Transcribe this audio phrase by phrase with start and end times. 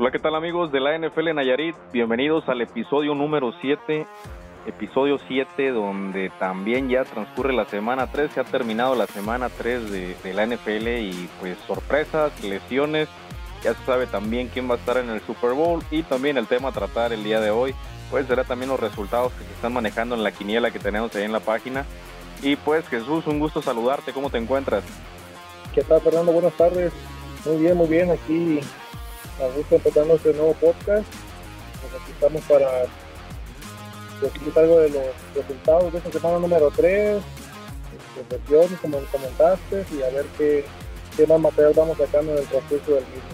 [0.00, 1.76] Hola, ¿qué tal amigos de la NFL Nayarit?
[1.92, 4.06] Bienvenidos al episodio número 7,
[4.64, 9.90] episodio 7 donde también ya transcurre la semana 3, se ha terminado la semana 3
[9.90, 13.10] de, la NFL y pues sorpresas, lesiones,
[13.62, 16.46] ya se sabe también quién va a estar en el Super Bowl y también el
[16.46, 17.74] tema a tratar el día de hoy,
[18.10, 21.24] pues será también los resultados que se están manejando en la quiniela que tenemos ahí
[21.24, 21.84] en la página.
[22.40, 24.82] Y pues Jesús, un gusto saludarte, ¿cómo te encuentras?
[25.74, 26.32] ¿Qué tal Fernando?
[26.32, 26.90] Buenas tardes.
[27.44, 28.60] Muy bien, muy bien, aquí
[29.42, 31.06] a gusto empezando este nuevo podcast.
[32.02, 32.68] Aquí estamos para
[34.20, 37.22] decir algo de los resultados de esta semana número 3,
[38.28, 40.64] de como comentaste, y a ver qué,
[41.16, 43.30] qué más material vamos sacando en el transcurso del mismo.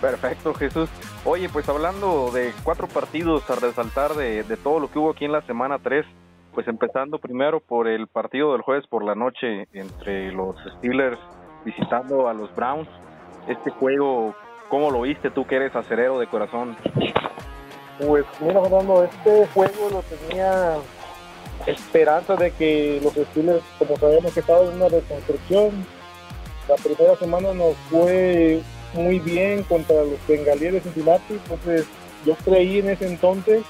[0.00, 0.88] Perfecto, Jesús.
[1.24, 5.24] Oye, pues hablando de cuatro partidos a resaltar de, de todo lo que hubo aquí
[5.24, 6.06] en la semana 3,
[6.54, 11.18] pues empezando primero por el partido del jueves por la noche entre los Steelers
[11.64, 12.88] visitando a los Browns
[13.48, 14.34] este juego,
[14.68, 16.76] ¿cómo lo viste tú que eres acerero de corazón?
[17.98, 20.76] Pues mira, Fernando, este juego lo tenía
[21.66, 25.70] esperanza de que los Steelers, como sabemos que estaban en una reconstrucción,
[26.68, 28.62] la primera semana nos fue
[28.94, 31.86] muy bien contra los bengalíes de Cincinnati, entonces
[32.24, 33.62] yo creí en ese entonces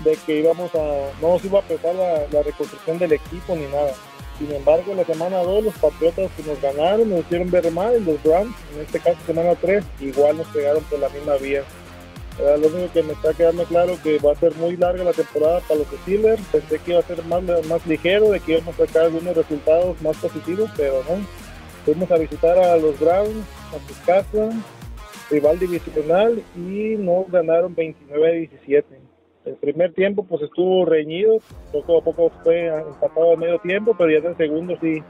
[0.00, 3.92] de que íbamos a, no nos iba a pesar la reconstrucción del equipo ni nada.
[4.38, 8.54] Sin embargo, la semana 2 los Patriotas nos ganaron, nos hicieron ver mal, los Browns,
[8.74, 11.62] en este caso semana 3, igual nos pegaron por la misma vía.
[12.38, 15.60] lo único que me está quedando claro que va a ser muy larga la temporada
[15.60, 16.42] para los Steelers.
[16.52, 20.16] Pensé que iba a ser más, ligero, de que íbamos a sacar algunos resultados más
[20.18, 21.26] positivos, pero no.
[21.86, 24.50] Fuimos a visitar a los Browns, a su casa,
[25.30, 29.05] rival divisional, y nos ganaron 29 17
[29.46, 31.38] el primer tiempo pues estuvo reñido,
[31.72, 35.02] poco a poco fue empatado al medio tiempo, pero ya en el segundo sí,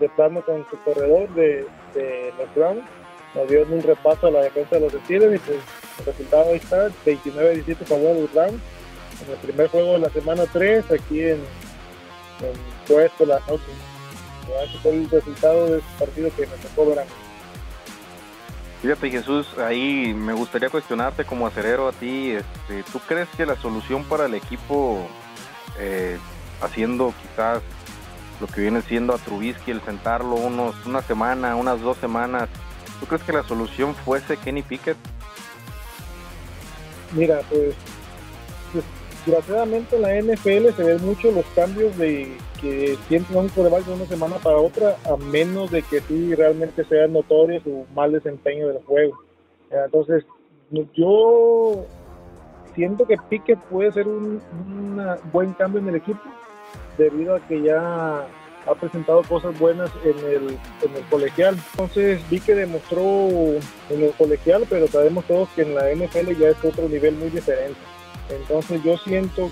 [0.00, 1.64] de plano con su corredor de,
[1.94, 2.82] de los Browns,
[3.34, 5.58] nos dio un repaso a la defensa de los Steelers y pues
[6.00, 8.60] el resultado ahí está, 29-17 favor de los Browns,
[9.24, 12.54] en el primer juego de la semana 3 aquí en, en
[12.88, 13.62] Puesto la noche.
[14.64, 17.10] Ese fue el resultado de ese partido que me tocó ver a mí.
[18.84, 23.56] Fíjate Jesús, ahí me gustaría cuestionarte como acerero a ti, este, ¿tú crees que la
[23.56, 25.00] solución para el equipo,
[25.78, 26.18] eh,
[26.60, 27.62] haciendo quizás
[28.42, 32.50] lo que viene siendo a Trubisky, el sentarlo unos, una semana, unas dos semanas,
[33.00, 34.98] ¿tú crees que la solución fuese Kenny Pickett?
[37.12, 37.74] Mira, pues,
[39.24, 43.94] desgraciadamente en la NFL se ven mucho los cambios de que siempre un coreback de
[43.94, 48.68] una semana para otra, a menos de que sí realmente sea notorio su mal desempeño
[48.68, 49.18] del juego.
[49.70, 50.24] Entonces,
[50.94, 51.84] yo
[52.74, 54.40] siento que Piquet puede ser un
[55.32, 56.22] buen cambio en el equipo,
[56.98, 58.26] debido a que ya
[58.66, 61.56] ha presentado cosas buenas en el, en el colegial.
[61.72, 63.02] Entonces vi que demostró
[63.90, 67.30] en el colegial, pero sabemos todos que en la NFL ya es otro nivel muy
[67.30, 67.78] diferente.
[68.30, 69.50] Entonces yo siento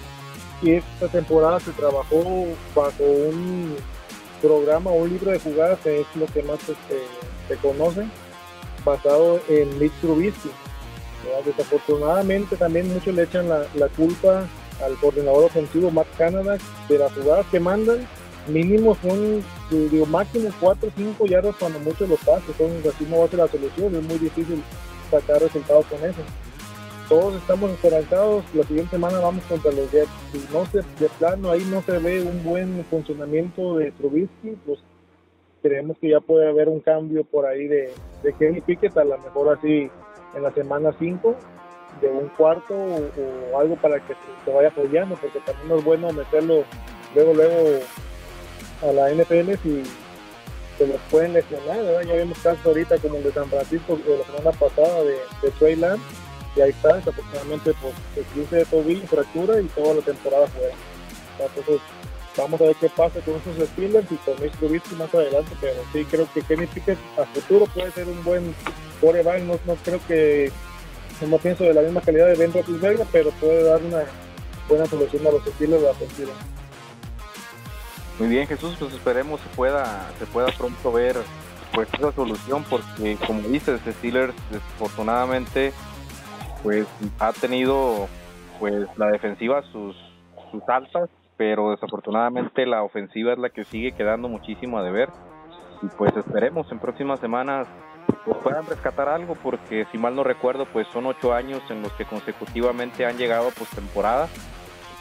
[0.63, 3.77] y esta temporada se trabajó bajo un
[4.41, 7.03] programa un libro de jugadas que es lo que más este,
[7.49, 8.07] se conoce,
[8.85, 10.51] basado en Mitch Trubisky.
[11.45, 14.47] Desafortunadamente también muchos le echan la, culpa
[14.85, 16.59] al coordinador ofensivo Matt Canada
[16.89, 18.07] de las jugadas que mandan.
[18.49, 22.49] Mínimo son, digo, máximo 4 o 5 yardas cuando muchos los pases.
[22.59, 24.63] Entonces así no va a ser la solución, es muy difícil
[25.11, 26.23] sacar resultados con eso
[27.13, 28.43] todos estamos esperanzados.
[28.55, 30.09] La siguiente semana vamos contra los Jets.
[30.51, 34.79] No se, de plano ahí no se ve un buen funcionamiento de Trubisky, pues
[35.63, 39.19] creemos que ya puede haber un cambio por ahí de, de Kenny Pickett, a lo
[39.19, 39.91] mejor así
[40.35, 41.37] en la semana 5,
[42.01, 44.15] de un cuarto o, algo para que
[44.45, 46.65] se, vaya apoyando, porque también es bueno meterlo
[47.15, 47.79] luego, luego
[48.89, 49.83] a la NFL si
[50.79, 54.25] se los pueden lesionar, Ya vemos casos ahorita como el de San Francisco de la
[54.25, 56.22] semana pasada de, de Trey Lance,
[56.55, 60.75] y ahí está, desafortunadamente pues el 15 de tobillo, fractura y toda la temporada fuera.
[61.39, 61.81] Entonces
[62.37, 65.83] vamos a ver qué pasa con esos Steelers y con Mitch Trubisky más adelante, pero
[65.93, 68.55] sí creo que Kenny Pickett a futuro puede ser un buen
[69.01, 70.51] coreback, no, no creo que
[71.27, 74.03] no pienso de la misma calidad de Ben Roethlisberger, pero puede dar una
[74.69, 76.33] buena solución a los Steelers de la ofensiva.
[78.19, 81.17] Muy bien Jesús, pues esperemos se pueda, se pueda pronto ver
[81.73, 85.73] pues esa solución porque como dices Steelers desafortunadamente
[86.63, 86.87] pues
[87.19, 88.09] ha tenido
[88.61, 89.97] pues la defensiva sus,
[90.51, 95.09] sus altas, pero desafortunadamente la ofensiva es la que sigue quedando muchísimo a deber.
[95.83, 97.67] Y pues esperemos en próximas semanas
[98.25, 101.93] pues puedan rescatar algo, porque si mal no recuerdo, pues son ocho años en los
[101.93, 104.29] que consecutivamente han llegado a postemporada.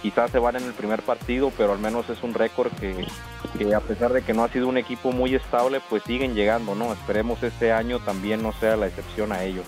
[0.01, 3.05] Quizás se van en el primer partido, pero al menos es un récord que,
[3.55, 6.73] que, a pesar de que no ha sido un equipo muy estable, pues siguen llegando,
[6.73, 6.91] ¿no?
[6.91, 9.65] Esperemos este año también no sea la excepción a ellos.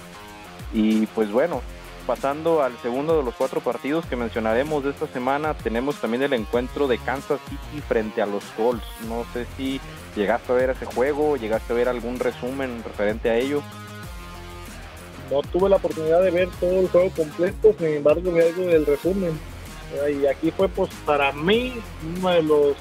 [0.73, 1.61] Y pues bueno,
[2.05, 6.33] pasando al segundo de los cuatro partidos que mencionaremos de esta semana, tenemos también el
[6.33, 8.85] encuentro de Kansas City frente a los Colts.
[9.07, 9.79] No sé si
[10.15, 13.61] llegaste a ver ese juego, llegaste a ver algún resumen referente a ello.
[15.31, 18.85] No tuve la oportunidad de ver todo el juego completo, sin embargo vi algo del
[18.85, 19.39] resumen.
[20.11, 21.73] Y aquí fue pues para mí
[22.17, 22.75] uno de los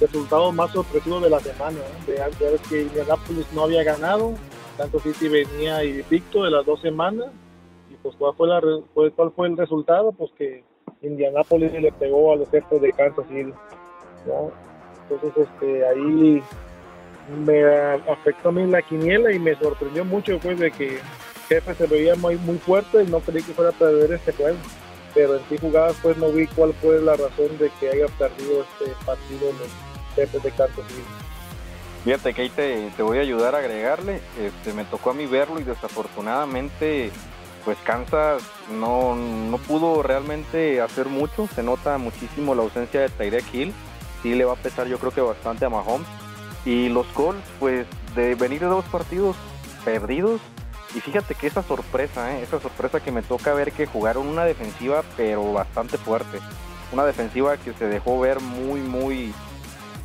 [0.00, 1.78] resultados más sorpresivos de la semana.
[2.06, 4.34] Ya ves que Indianapolis no había ganado,
[4.76, 7.26] Kansas City venía invicto de las dos semanas
[8.06, 8.60] pues ¿cuál fue, la,
[9.16, 10.12] cuál fue el resultado?
[10.12, 10.62] Pues que
[11.02, 13.52] Indianapolis le pegó a los jefes de Kansas City.
[15.08, 16.42] Entonces este, ahí
[17.44, 17.64] me
[18.08, 20.98] afectó a mí la quiniela y me sorprendió mucho después de que
[21.48, 24.58] jefe se veía muy, muy fuerte y no creí que fuera a perder este juego.
[25.12, 28.62] Pero en sí jugadas pues no vi cuál fue la razón de que haya perdido
[28.62, 31.02] este partido los jefes de Kansas City.
[32.04, 34.20] Fíjate que ahí te, te, voy a ayudar a agregarle.
[34.40, 37.10] Este, me tocó a mí verlo y desafortunadamente
[37.66, 41.48] pues Kansas no, no pudo realmente hacer mucho.
[41.48, 43.74] Se nota muchísimo la ausencia de Tyreek Hill.
[44.22, 46.06] Sí le va a pesar yo creo que bastante a Mahomes.
[46.64, 47.84] Y los Colts, pues
[48.14, 49.36] de venir de dos partidos
[49.84, 50.40] perdidos.
[50.94, 52.42] Y fíjate que esa sorpresa, ¿eh?
[52.42, 56.38] esa sorpresa que me toca ver que jugaron una defensiva pero bastante fuerte.
[56.92, 59.34] Una defensiva que se dejó ver muy, muy,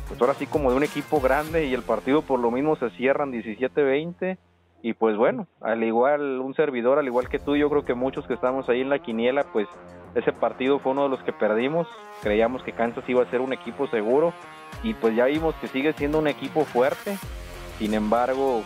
[0.08, 2.90] pues ahora sí como de un equipo grande y el partido por lo mismo se
[2.90, 4.36] cierran 17-20
[4.82, 8.26] y pues bueno, al igual un servidor, al igual que tú, yo creo que muchos
[8.26, 9.68] que estamos ahí en la quiniela, pues
[10.16, 11.86] ese partido fue uno de los que perdimos.
[12.20, 14.32] Creíamos que Kansas iba a ser un equipo seguro
[14.82, 17.16] y pues ya vimos que sigue siendo un equipo fuerte.
[17.78, 18.62] Sin embargo,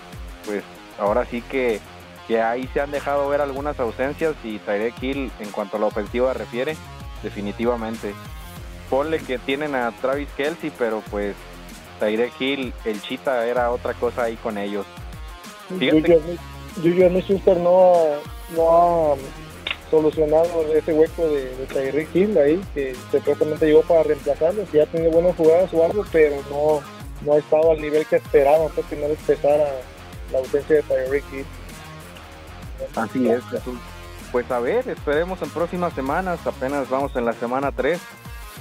[0.47, 0.65] pues
[0.99, 1.81] ahora sí que,
[2.27, 5.87] que ahí se han dejado ver algunas ausencias y Tyreek Hill en cuanto a la
[5.87, 6.77] ofensiva refiere,
[7.23, 8.15] definitivamente.
[8.89, 11.37] Ponle que tienen a Travis Kelsey, pero pues
[12.01, 14.87] Tyreek Hill, el Chita era otra cosa ahí con ellos.
[15.69, 17.93] Juju Smith no,
[18.55, 19.17] no ha
[19.91, 24.87] solucionado ese hueco de, de Tyreek Hill ahí, que supuestamente llegó para reemplazarlo, que ya
[24.87, 26.81] tiene buenas jugadas o algo, pero no,
[27.25, 29.65] no ha estado al nivel que esperaban, pues que no les pesara
[30.33, 31.47] la ausencia de Tyreek Hill.
[32.95, 33.79] Así es, Jesús.
[34.33, 38.01] Pues a ver, esperemos en próximas semanas, apenas vamos en la semana 3,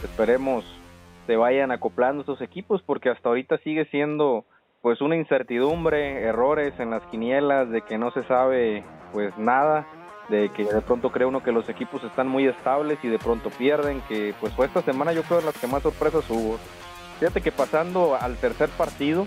[0.03, 0.63] esperemos
[1.25, 4.45] se vayan acoplando estos equipos porque hasta ahorita sigue siendo
[4.85, 8.83] pues una incertidumbre, errores en las quinielas, de que no se sabe
[9.13, 9.87] pues nada,
[10.29, 13.49] de que de pronto cree uno que los equipos están muy estables y de pronto
[13.49, 16.59] pierden, que pues fue esta semana yo creo las que más sorpresas hubo.
[17.19, 19.25] Fíjate que pasando al tercer partido,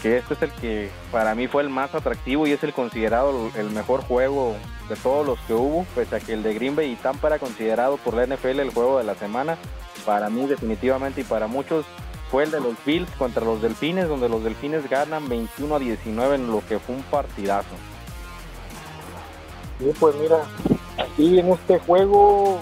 [0.00, 3.50] que este es el que para mí fue el más atractivo y es el considerado
[3.58, 4.54] el mejor juego
[4.88, 7.38] de todos los que hubo, pese a que el de Green Bay y Tampa era
[7.38, 9.58] considerado por la NFL el juego de la semana,
[10.06, 11.84] para mí definitivamente y para muchos
[12.32, 16.34] fue el de los Bills contra los Delfines, donde los Delfines ganan 21 a 19
[16.36, 17.76] en lo que fue un partidazo.
[19.78, 20.38] Sí, pues mira,
[20.96, 22.58] aquí en este juego,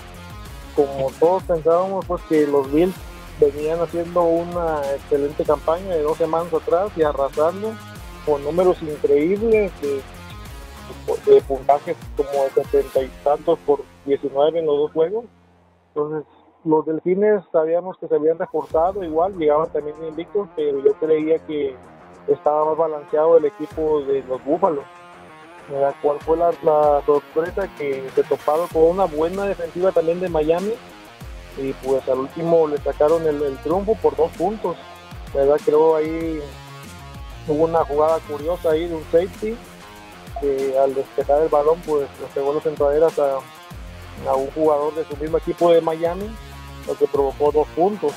[0.74, 2.96] como todos pensábamos, pues que los Bills
[3.40, 7.72] venían haciendo una excelente campaña de dos semanas atrás y arrasando
[8.26, 10.02] con números increíbles de,
[11.32, 15.26] de puntajes como de 70 y tantos por 19 en los dos juegos.
[15.94, 16.24] Entonces,
[16.64, 21.74] los delfines sabíamos que se habían reforzado igual, llegaban también invictos, pero yo creía que
[22.28, 24.84] estaba más balanceado el equipo de los búfalos.
[26.02, 26.52] ¿Cuál fue la,
[27.06, 27.68] sorpresa?
[27.78, 30.72] Que se toparon con una buena defensiva también de Miami
[31.58, 34.76] y pues al último le sacaron el, triunfo por dos puntos.
[35.32, 35.60] ¿verdad?
[35.64, 36.40] Creo ahí
[37.46, 39.56] hubo una jugada curiosa ahí de un safety
[40.40, 45.16] que al despejar el balón pues le pegó los entraderas a un jugador de su
[45.18, 46.28] mismo equipo de Miami
[46.90, 48.12] lo que provocó dos puntos.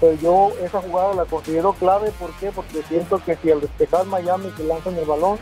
[0.00, 2.50] Pero yo esa jugada la considero clave, ¿por qué?
[2.52, 5.38] Porque siento que si al despejar Miami que lanzan el balón,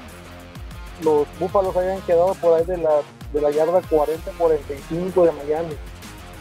[1.03, 3.01] los Búfalos hayan quedado por ahí de la,
[3.33, 5.75] de la yarda 40-45 de Miami.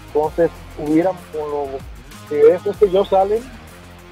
[0.07, 1.67] Entonces, hubieran, con lo
[2.29, 3.41] que es que ellos salen,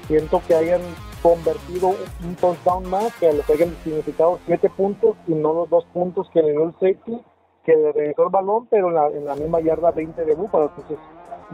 [0.06, 0.80] siento que hayan
[1.22, 6.28] convertido un touchdown más, que les hayan significado 7 puntos y no los 2 puntos
[6.30, 7.22] que le dio el safety,
[7.64, 10.72] que le regresó el balón, pero en la, en la misma yarda 20 de Búfalo.
[10.76, 10.98] Entonces,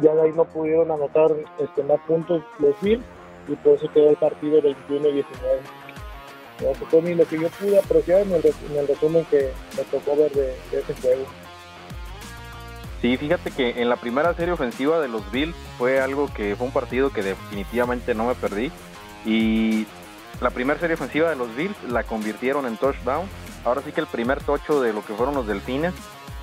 [0.00, 3.04] ya de ahí no pudieron anotar este, más puntos los Bills
[3.48, 5.24] y por eso quedó el partido 21-19.
[6.60, 8.42] Eso fue lo que yo pude apreciar en el,
[8.88, 11.24] resumen que me tocó ver de, ese juego.
[13.00, 16.66] Sí, fíjate que en la primera serie ofensiva de los Bills fue algo que fue
[16.66, 18.72] un partido que definitivamente no me perdí.
[19.24, 19.86] Y
[20.40, 23.28] la primera serie ofensiva de los Bills la convirtieron en touchdown.
[23.64, 25.94] Ahora sí que el primer tocho de lo que fueron los Delfines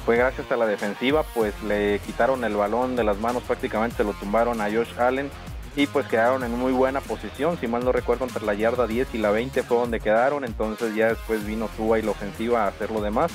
[0.05, 4.13] fue gracias a la defensiva, pues le quitaron el balón de las manos, prácticamente lo
[4.13, 5.31] tumbaron a Josh Allen
[5.75, 9.15] y pues quedaron en muy buena posición, si mal no recuerdo entre la yarda 10
[9.15, 12.67] y la 20 fue donde quedaron, entonces ya después vino Tua y la ofensiva a
[12.67, 13.31] hacer lo demás.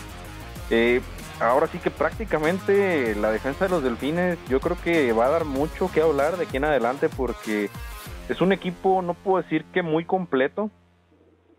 [0.70, 1.00] Eh,
[1.40, 5.44] ahora sí que prácticamente la defensa de los Delfines yo creo que va a dar
[5.44, 7.68] mucho que hablar de aquí en adelante porque
[8.28, 10.70] es un equipo, no puedo decir que muy completo.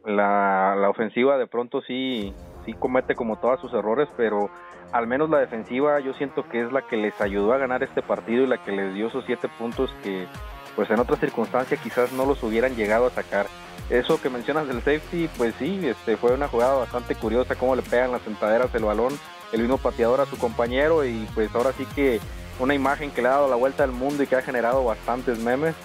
[0.05, 2.33] La, la ofensiva de pronto sí,
[2.65, 4.49] sí comete como todos sus errores, pero
[4.91, 8.01] al menos la defensiva yo siento que es la que les ayudó a ganar este
[8.01, 10.27] partido y la que les dio esos siete puntos que
[10.75, 13.47] pues en otras circunstancias quizás no los hubieran llegado a sacar.
[13.89, 17.81] Eso que mencionas del safety, pues sí, este fue una jugada bastante curiosa, cómo le
[17.81, 19.13] pegan las sentaderas el balón,
[19.51, 22.21] el mismo pateador a su compañero y pues ahora sí que
[22.59, 25.39] una imagen que le ha dado la vuelta al mundo y que ha generado bastantes
[25.39, 25.75] memes.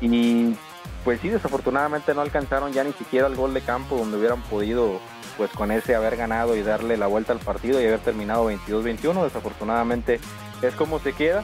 [0.00, 0.56] Y
[1.04, 4.98] pues sí, desafortunadamente no alcanzaron ya ni siquiera el gol de campo donde hubieran podido
[5.36, 9.24] pues con ese haber ganado y darle la vuelta al partido y haber terminado 22-21.
[9.24, 10.20] Desafortunadamente
[10.62, 11.42] es como se queda.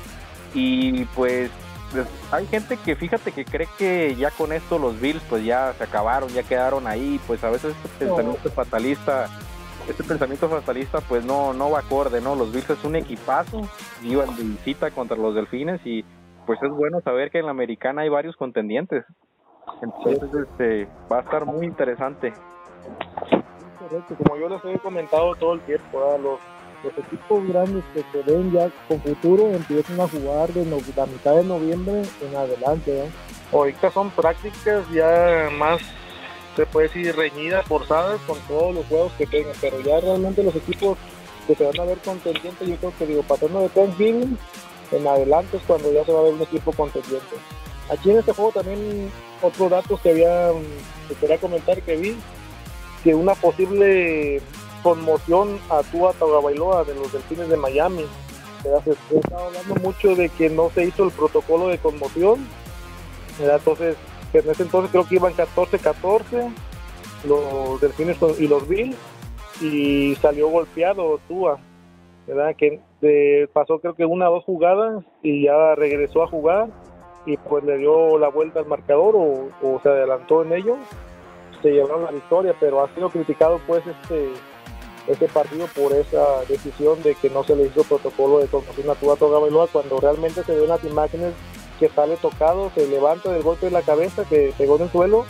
[0.54, 1.50] Y pues
[1.92, 5.72] pues, hay gente que fíjate que cree que ya con esto los Bills pues ya
[5.72, 9.28] se acabaron, ya quedaron ahí, pues a veces este pensamiento fatalista,
[9.88, 12.36] este pensamiento fatalista pues no, no va acorde, ¿no?
[12.36, 13.68] Los Bills es un equipazo,
[14.04, 16.04] iban de visita contra los Delfines y
[16.46, 19.04] pues es bueno saber que en la americana hay varios contendientes.
[19.82, 22.32] Entonces este va a estar muy interesante.
[24.18, 26.38] Como yo les he comentado todo el tiempo, los
[26.82, 31.36] los equipos grandes que se ven ya con futuro empiezan a jugar de la mitad
[31.36, 33.04] de noviembre en adelante.
[33.04, 33.10] ¿eh?
[33.52, 35.80] Ahorita son prácticas ya más,
[36.56, 40.56] se puede decir, reñidas, forzadas con todos los juegos que tengan, pero ya realmente los
[40.56, 40.96] equipos
[41.46, 44.38] que se van a ver contendientes, yo creo que digo, pasando de Thanksgiving
[44.92, 47.36] en adelante es cuando ya se va a ver un equipo contendiente.
[47.90, 49.10] Aquí en este juego también
[49.42, 50.50] otros datos que había,
[51.08, 52.16] que quería comentar que vi,
[53.02, 54.40] que una posible
[54.82, 58.04] conmoción a Tua Tagovailoa de los Delfines de Miami.
[58.62, 62.46] Se estaba hablando mucho de que no se hizo el protocolo de conmoción.
[63.40, 63.96] Entonces,
[64.34, 66.52] en ese entonces creo que iban 14-14
[67.24, 68.96] los Delfines y los Bills
[69.60, 71.58] y salió golpeado Tua.
[72.26, 72.54] ¿verdad?
[72.56, 76.68] Que pasó creo que una o dos jugadas y ya regresó a jugar
[77.32, 80.76] y pues le dio la vuelta al marcador o, se adelantó en ello
[81.62, 84.30] se llevaron la victoria pero ha sido criticado pues este
[85.06, 88.94] este partido por esa decisión de que no se le hizo protocolo de conmoción a
[88.94, 91.32] Tua Tagovailoa cuando realmente se ven las imágenes
[91.80, 95.24] que sale tocado, se levanta del golpe de la cabeza que pegó en el suelo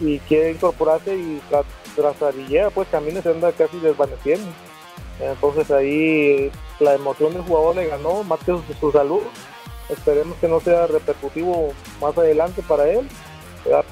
[0.00, 1.64] y quiere incorporarse y tras,
[1.94, 2.16] tras
[2.74, 4.46] pues camina se anda casi desvaneciendo.
[5.20, 6.50] Entonces ahí
[6.80, 9.20] la emoción del jugador le ganó más que su, salud.
[9.88, 13.08] Esperemos que no sea repercutivo más adelante para él,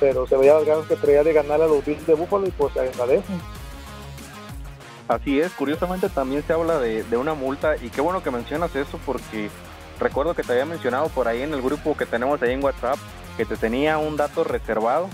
[0.00, 2.50] pero se veía las ganas que traía de ganar a los Bills de Búfalo y
[2.50, 3.40] pues agradecen.
[5.06, 8.98] Así es, curiosamente también se habla de, una multa y qué bueno que mencionas eso
[9.04, 9.50] porque
[10.00, 12.96] recuerdo que te había mencionado por ahí en el grupo que tenemos ahí en WhatsApp
[13.36, 15.08] que te tenía un dato reservado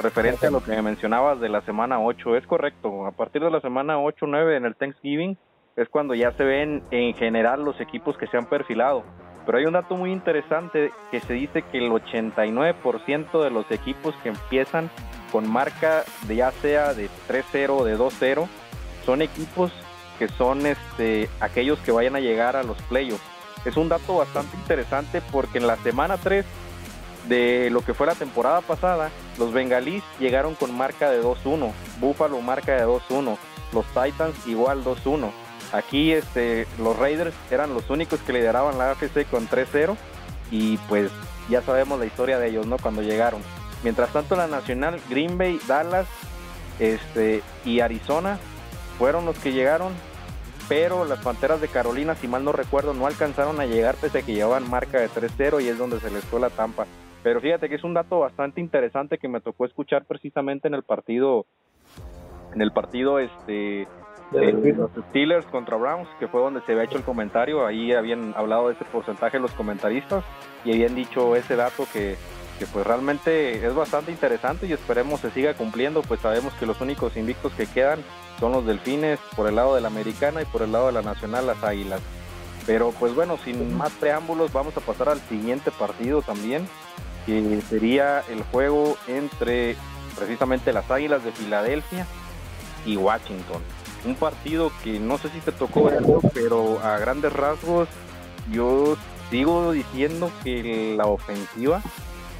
[0.00, 2.36] referente a lo que me mencionabas de la semana 8.
[2.36, 5.38] Es correcto, a partir de la semana 8 9 en el Thanksgiving
[5.76, 9.04] es cuando ya se ven en general los equipos que se han perfilado.
[9.46, 14.14] Pero hay un dato muy interesante que se dice que el 89% de los equipos
[14.22, 14.90] que empiezan
[15.30, 18.48] con marca de ya sea de 3-0 o de 2-0
[19.04, 19.72] son equipos
[20.18, 23.22] que son este, aquellos que vayan a llegar a los playoffs.
[23.64, 26.44] Es un dato bastante interesante porque en la semana 3
[27.28, 32.40] de lo que fue la temporada pasada, los bengalíes llegaron con marca de 2-1, Buffalo
[32.40, 33.36] marca de 2-1,
[33.72, 35.30] los Titans igual 2-1.
[35.76, 39.94] Aquí este, los Raiders eran los únicos que lideraban la AFC con 3-0
[40.50, 41.10] y pues
[41.50, 42.78] ya sabemos la historia de ellos, ¿no?
[42.78, 43.42] Cuando llegaron.
[43.82, 46.06] Mientras tanto la Nacional, Green Bay, Dallas
[46.78, 48.38] este, y Arizona
[48.96, 49.92] fueron los que llegaron,
[50.66, 54.22] pero las Panteras de Carolina, si mal no recuerdo, no alcanzaron a llegar pese a
[54.22, 56.86] que llevaban marca de 3-0 y es donde se les fue la tampa.
[57.22, 60.84] Pero fíjate que es un dato bastante interesante que me tocó escuchar precisamente en el
[60.84, 61.44] partido,
[62.54, 63.86] en el partido este
[64.30, 68.34] de los Steelers contra Browns, que fue donde se había hecho el comentario, ahí habían
[68.36, 70.24] hablado de ese porcentaje los comentaristas
[70.64, 72.16] y habían dicho ese dato que
[72.58, 76.80] que pues realmente es bastante interesante y esperemos se siga cumpliendo, pues sabemos que los
[76.80, 78.00] únicos invictos que quedan
[78.40, 81.02] son los delfines por el lado de la americana y por el lado de la
[81.02, 82.00] nacional las águilas.
[82.66, 86.66] Pero pues bueno, sin más preámbulos vamos a pasar al siguiente partido también,
[87.26, 89.76] que sería el juego entre
[90.16, 92.06] precisamente las águilas de Filadelfia
[92.84, 93.62] y Washington.
[94.06, 97.88] Un partido que no sé si te tocó verlo, pero a grandes rasgos
[98.50, 98.96] yo
[99.30, 101.82] sigo diciendo que la ofensiva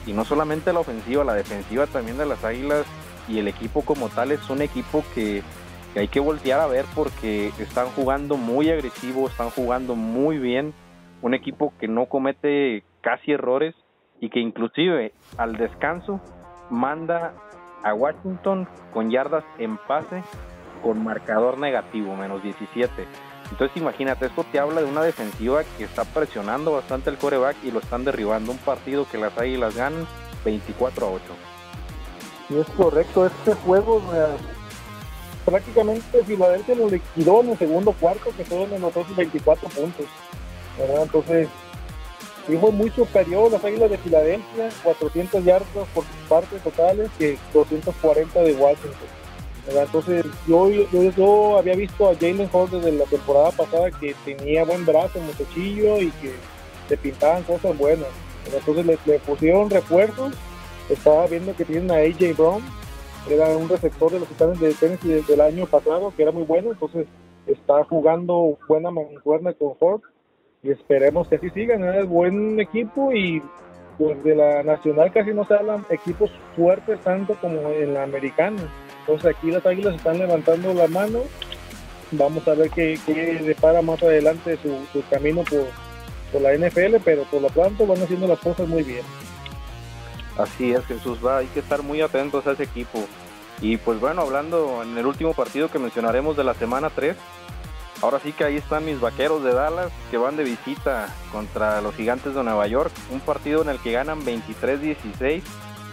[0.06, 2.86] y no solamente la ofensiva, la defensiva también de las Águilas
[3.28, 5.42] y el equipo como tal es un equipo que,
[5.96, 10.74] hay que voltear a ver porque están jugando muy agresivo, están jugando muy bien,
[11.22, 13.74] un equipo que no comete casi errores
[14.20, 16.20] y que inclusive al descanso
[16.70, 17.32] manda
[17.82, 20.22] a Washington con yardas en pase
[20.82, 23.06] con marcador negativo, menos 17.
[23.50, 27.70] Entonces imagínate, esto te habla de una defensiva que está presionando bastante el coreback y
[27.70, 28.52] lo están derribando.
[28.52, 30.06] Un partido que las Águilas ganan
[30.44, 31.22] 24 a 8.
[32.48, 34.02] Y es correcto, este juego
[35.44, 40.06] prácticamente Filadelfia lo liquidó en el segundo cuarto, que fue donde anotó sus 24 puntos.
[41.02, 41.48] Entonces,
[42.46, 48.40] fue muy superior las Águilas de Filadelfia, 400 yardas por sus partes totales, que 240
[48.40, 49.08] de Washington.
[49.68, 54.86] Entonces, yo, yo, había visto a Jalen Hall desde la temporada pasada que tenía buen
[54.86, 56.32] brazo, muchachillo y que
[56.88, 58.08] se pintaban cosas buenas.
[58.52, 60.34] Entonces, le, pusieron refuerzos.
[60.88, 62.62] Estaba viendo que tienen a AJ Brown,
[63.28, 66.44] era un receptor de los Titanes de Tennessee desde el año pasado, que era muy
[66.44, 66.70] bueno.
[66.70, 67.08] Entonces,
[67.46, 70.00] está jugando buena mancuerna con Ford
[70.62, 71.82] y esperemos que así sigan.
[71.82, 73.42] Es buen equipo y
[73.98, 78.62] pues de la nacional casi no se hablan equipos fuertes tanto como en la americana.
[79.06, 81.20] Entonces aquí las águilas están levantando la mano.
[82.10, 85.66] Vamos a ver qué, qué depara más adelante su, camino por,
[86.32, 89.04] por, la NFL, pero por lo pronto van haciendo las cosas muy bien.
[90.36, 93.06] Así es, Jesús, va, hay que estar muy atentos a ese equipo.
[93.60, 97.16] Y pues bueno, hablando en el último partido que mencionaremos de la semana 3,
[98.02, 101.94] ahora sí que ahí están mis vaqueros de Dallas que van de visita contra los
[101.94, 102.92] gigantes de Nueva York.
[103.12, 105.42] Un partido en el que ganan 23-16.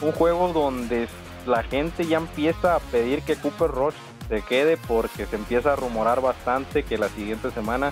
[0.01, 1.08] Un juego donde
[1.47, 3.95] la gente ya empieza a pedir que Cooper Rush
[4.27, 7.91] se quede porque se empieza a rumorar bastante que la siguiente semana,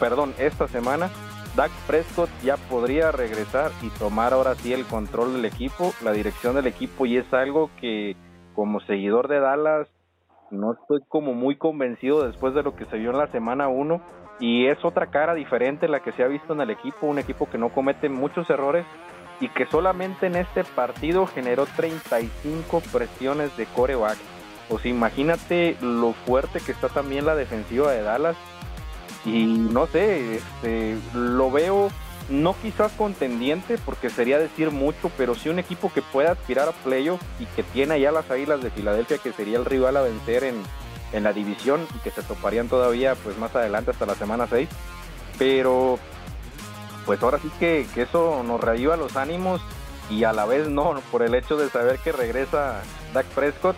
[0.00, 1.10] perdón, esta semana,
[1.56, 6.56] Dak Prescott ya podría regresar y tomar ahora sí el control del equipo, la dirección
[6.56, 8.16] del equipo y es algo que
[8.54, 9.88] como seguidor de Dallas
[10.50, 14.00] no estoy como muy convencido después de lo que se vio en la semana 1
[14.40, 17.48] y es otra cara diferente la que se ha visto en el equipo, un equipo
[17.48, 18.84] que no comete muchos errores
[19.40, 24.18] y que solamente en este partido generó 35 presiones de coreback.
[24.70, 28.36] O sea, imagínate lo fuerte que está también la defensiva de Dallas.
[29.24, 31.90] Y no sé, este, lo veo
[32.28, 36.72] no quizás contendiente, porque sería decir mucho, pero sí un equipo que pueda aspirar a
[36.72, 40.44] playoff y que tiene ya las Águilas de Filadelfia, que sería el rival a vencer
[40.44, 40.62] en,
[41.12, 44.68] en la división y que se toparían todavía pues más adelante hasta la semana 6.
[45.38, 45.98] Pero
[47.06, 49.60] pues ahora sí que, eso nos reaviva los ánimos
[50.10, 53.76] y a la vez no, por el hecho de saber que regresa Dak Prescott.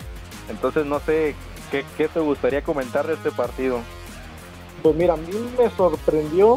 [0.49, 1.35] Entonces no sé
[1.71, 3.79] qué, qué te gustaría comentar de este partido.
[4.81, 6.55] Pues mira, a mí me sorprendió,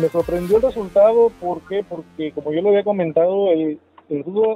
[0.00, 1.84] me sorprendió el resultado, ¿por qué?
[1.88, 3.80] Porque como yo lo había comentado, el,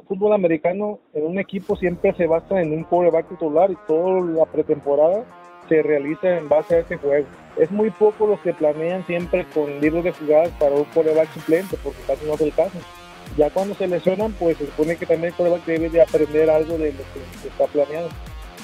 [0.06, 4.44] fútbol, americano en un equipo siempre se basa en un quarterback titular y toda la
[4.44, 5.24] pretemporada
[5.68, 7.26] se realiza en base a ese juego.
[7.56, 11.76] Es muy poco los que planean siempre con libros de jugadas para un coreback suplente,
[11.82, 12.78] porque casi no es el caso.
[13.36, 16.78] Ya cuando se lesionan, pues se supone que también el coreback debe de aprender algo
[16.78, 18.08] de lo que, está planeado.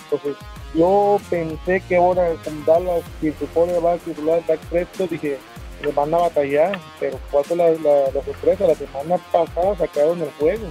[0.05, 0.37] Entonces,
[0.75, 5.39] yo pensé que ahora con Dallas, si su coreback titular Dak Prescott, dije,
[5.83, 10.23] le van a batallar, pero cuál fue la, la, la, sorpresa, la semana pasada sacaron
[10.23, 10.67] el juego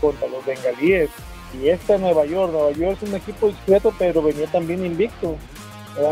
[0.00, 1.10] contra los bengalíes
[1.54, 5.36] y esta Nueva York, Nueva York es un equipo discreto, pero venía también invicto.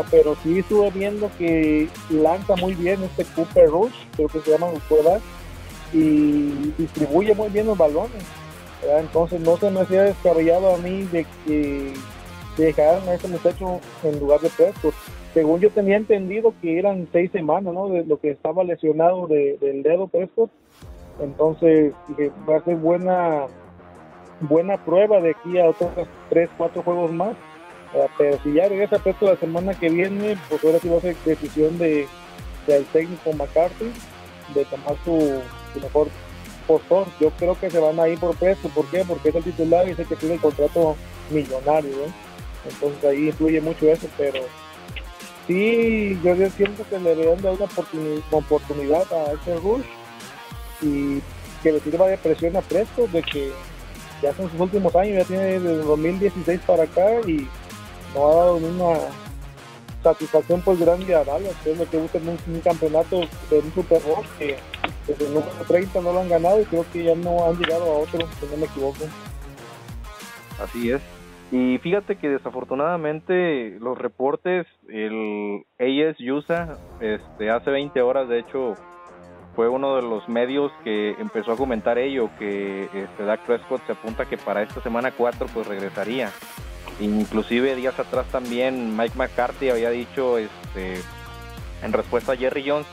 [0.09, 4.67] Pero sí estuve viendo que lanza muy bien este Cooper Rush, creo que se llama
[4.67, 4.81] un
[5.93, 8.23] y distribuye muy bien los balones.
[8.99, 11.93] Entonces no se me hacía descabellado a mí de que
[12.57, 14.95] dejaran a ese muchacho en lugar de Prescott.
[15.33, 17.89] Según yo tenía entendido que eran seis semanas, ¿no?
[17.89, 20.49] De lo que estaba lesionado del dedo Prescott.
[21.21, 23.45] Entonces dije, va a ser buena
[24.41, 25.91] buena prueba de aquí a otros
[26.29, 27.35] 3, 4 juegos más.
[28.17, 31.15] pero si ya regresa Presto la semana que viene, pues ahora sí va a ser
[31.25, 32.07] decisión de,
[32.67, 33.91] del técnico McCarthy
[34.53, 35.41] de tomar su,
[35.81, 36.07] mejor
[36.67, 37.07] postor.
[37.19, 38.69] Yo creo que se van a ir por Presto.
[38.69, 39.03] ¿Por qué?
[39.07, 40.95] Porque es el titular y es que tiene el contrato
[41.29, 41.95] millonario.
[42.67, 44.41] Entonces ahí influye mucho eso, pero
[45.45, 47.65] sí, yo siento que le deberían dar una
[48.31, 49.85] oportunidad a ese Rush
[50.81, 51.21] y
[51.61, 53.51] que le sirva de presión a Presto de que
[54.25, 57.47] ya son sus últimos años, ya tiene desde 2016 para acá y
[58.15, 58.97] no ha dado ninguna
[60.01, 63.71] satisfacción pues grande a Dallas, que es lo que busca un, un campeonato de un
[63.73, 64.55] Super Bowl que
[65.05, 67.83] desde el número 30 no lo han ganado y creo que ya no han llegado
[67.83, 69.05] a otro, si no me equivoco.
[70.59, 71.01] Así es.
[71.51, 78.73] Y fíjate que desafortunadamente los reportes, el AS USA, este, hace 20 horas de hecho
[79.55, 83.93] fue uno de los medios que empezó a comentar ello, que este, Dak Prescott se
[83.93, 86.31] apunta que para esta semana 4 pues regresaría.
[86.99, 91.01] Inclusive días atrás también Mike McCarthy había dicho este,
[91.81, 92.87] en respuesta a Jerry Jones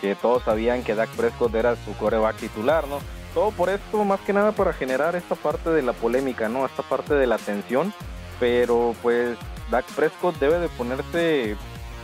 [0.00, 2.98] que todos sabían que Dak Prescott era su coreback titular, ¿no?
[3.34, 6.64] Todo por esto, más que nada para generar esta parte de la polémica, ¿no?
[6.64, 7.92] Esta parte de la tensión,
[8.38, 9.36] pero pues
[9.70, 11.56] Dak Prescott debe de ponerse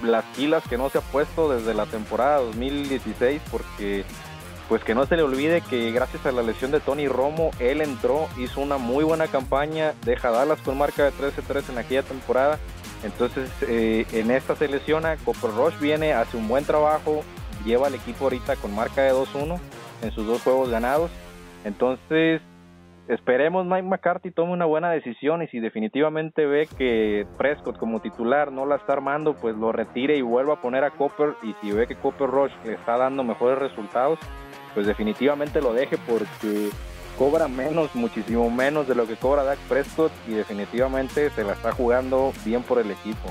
[0.02, 4.04] las pilas que no se ha puesto desde la temporada 2016 porque
[4.68, 7.80] pues que no se le olvide que gracias a la lesión de Tony Romo, él
[7.82, 12.58] entró, hizo una muy buena campaña, deja Dallas con marca de 13-3 en aquella temporada.
[13.02, 17.22] Entonces eh, en esta se lesiona, Cooper Rush viene, hace un buen trabajo,
[17.64, 19.58] lleva al equipo ahorita con marca de 2-1
[20.02, 21.10] en sus dos juegos ganados.
[21.64, 22.40] Entonces
[23.08, 28.52] esperemos Mike McCarthy tome una buena decisión y si definitivamente ve que Prescott como titular
[28.52, 31.72] no la está armando, pues lo retire y vuelva a poner a Cooper y si
[31.72, 34.18] ve que Cooper Rush le está dando mejores resultados,
[34.74, 36.70] pues definitivamente lo deje porque
[37.18, 41.72] cobra menos, muchísimo menos de lo que cobra Dak Prescott y definitivamente se la está
[41.72, 43.30] jugando bien por el equipo.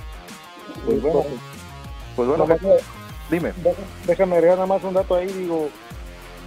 [0.86, 1.24] Pues bueno,
[2.16, 2.46] pues bueno,
[3.30, 3.54] dime.
[4.06, 5.70] Déjame agregar nada más un dato ahí, digo,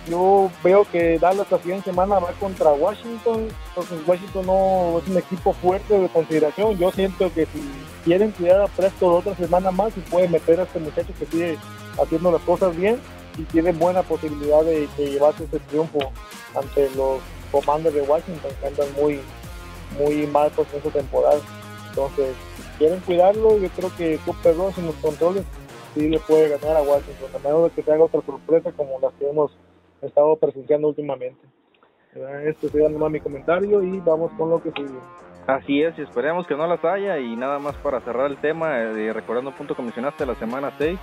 [0.08, 5.18] yo veo que Dallas la siguiente semana va contra Washington, entonces Washington no es un
[5.18, 6.78] equipo fuerte de consideración.
[6.78, 7.62] Yo siento que si
[8.04, 11.58] quieren cuidar a Prescott otra semana más, se puede meter a este muchacho que sigue
[12.00, 13.00] haciendo las cosas bien
[13.36, 15.98] y tiene buena posibilidad de, llevarse ese triunfo
[16.54, 19.20] ante los comandos de Washington que andan muy,
[19.98, 21.40] muy mal por esta temporada.
[21.88, 22.34] Entonces,
[22.78, 25.44] quieren cuidarlo, yo creo que Cooper Ross en los controles
[25.94, 29.00] sí le puede ganar a Washington, a menos de que se haga otra sorpresa como
[29.00, 29.50] las que hemos
[30.06, 31.40] estado presenciando últimamente.
[32.44, 34.98] Este sería nomás mi comentario y vamos con lo que sigue.
[35.46, 37.18] Así es, y esperemos que no las haya.
[37.18, 40.72] Y nada más para cerrar el tema, de recordando un punto que mencionaste la semana
[40.78, 40.98] 6,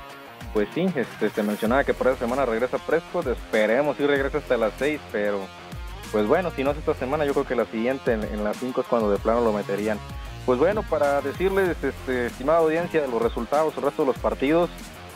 [0.54, 3.28] pues sí, este, se mencionaba que por esa semana regresa Prescott.
[3.28, 5.40] Esperemos si regresa hasta las 6, pero
[6.12, 8.82] pues bueno, si no es esta semana, yo creo que la siguiente, en, las 5
[8.82, 9.98] es cuando de plano lo meterían.
[10.46, 14.70] Pues bueno, para decirles, este, estimada audiencia, los resultados, el resto de los partidos,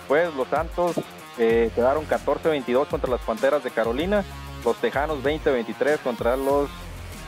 [0.08, 0.96] pues los Santos
[1.38, 4.24] eh, quedaron 14-22 contra las Panteras de Carolina,
[4.66, 6.70] los Tejanos 20-23 contra los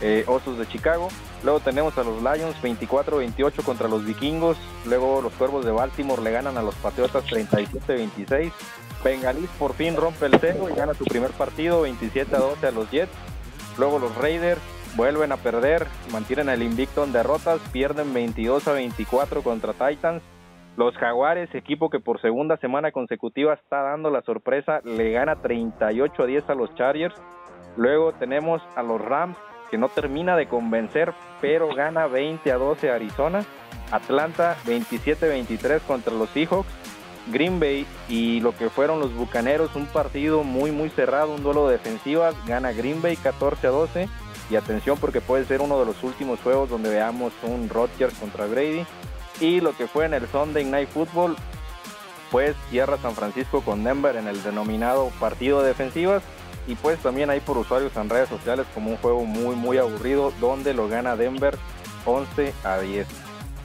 [0.01, 1.09] eh, Osos de Chicago,
[1.43, 6.31] luego tenemos a los Lions 24-28 contra los Vikingos, luego los Cuervos de Baltimore le
[6.31, 8.51] ganan a los Patriotas 37-26,
[9.03, 13.11] Bengalís por fin rompe el cero y gana su primer partido 27-12 a los Jets,
[13.77, 14.61] luego los Raiders
[14.95, 20.21] vuelven a perder, mantienen el invicto en derrotas, pierden 22 24 contra Titans,
[20.79, 26.23] los Jaguares, equipo que por segunda semana consecutiva está dando la sorpresa, le gana 38
[26.23, 27.15] a 10 a los Chargers.
[27.75, 29.35] Luego tenemos a los Rams,
[29.69, 33.41] que no termina de convencer, pero gana 20 a 12 a Arizona.
[33.91, 36.73] Atlanta 27-23 contra los Seahawks.
[37.29, 41.67] Green Bay y lo que fueron los Bucaneros, un partido muy muy cerrado, un duelo
[41.67, 44.07] de defensivas, gana Green Bay 14 a 12
[44.49, 48.45] y atención porque puede ser uno de los últimos juegos donde veamos un Rodgers contra
[48.45, 48.85] Brady.
[49.39, 51.35] Y lo que fue en el Sunday Night Football,
[52.31, 56.23] pues cierra San Francisco con Denver en el denominado partido de defensivas.
[56.67, 60.31] Y pues también hay por usuarios en redes sociales como un juego muy muy aburrido
[60.39, 61.57] donde lo gana Denver
[62.05, 63.07] 11 a 10.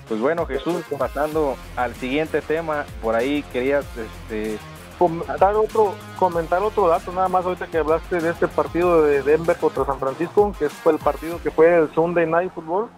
[0.08, 4.58] Pues bueno Jesús, pasando al siguiente tema, por ahí querías este,
[4.98, 9.56] comentar otro comentar otro dato nada más ahorita que hablaste de este partido de Denver
[9.56, 12.88] contra San Francisco que fue el partido que fue el Sunday Night Football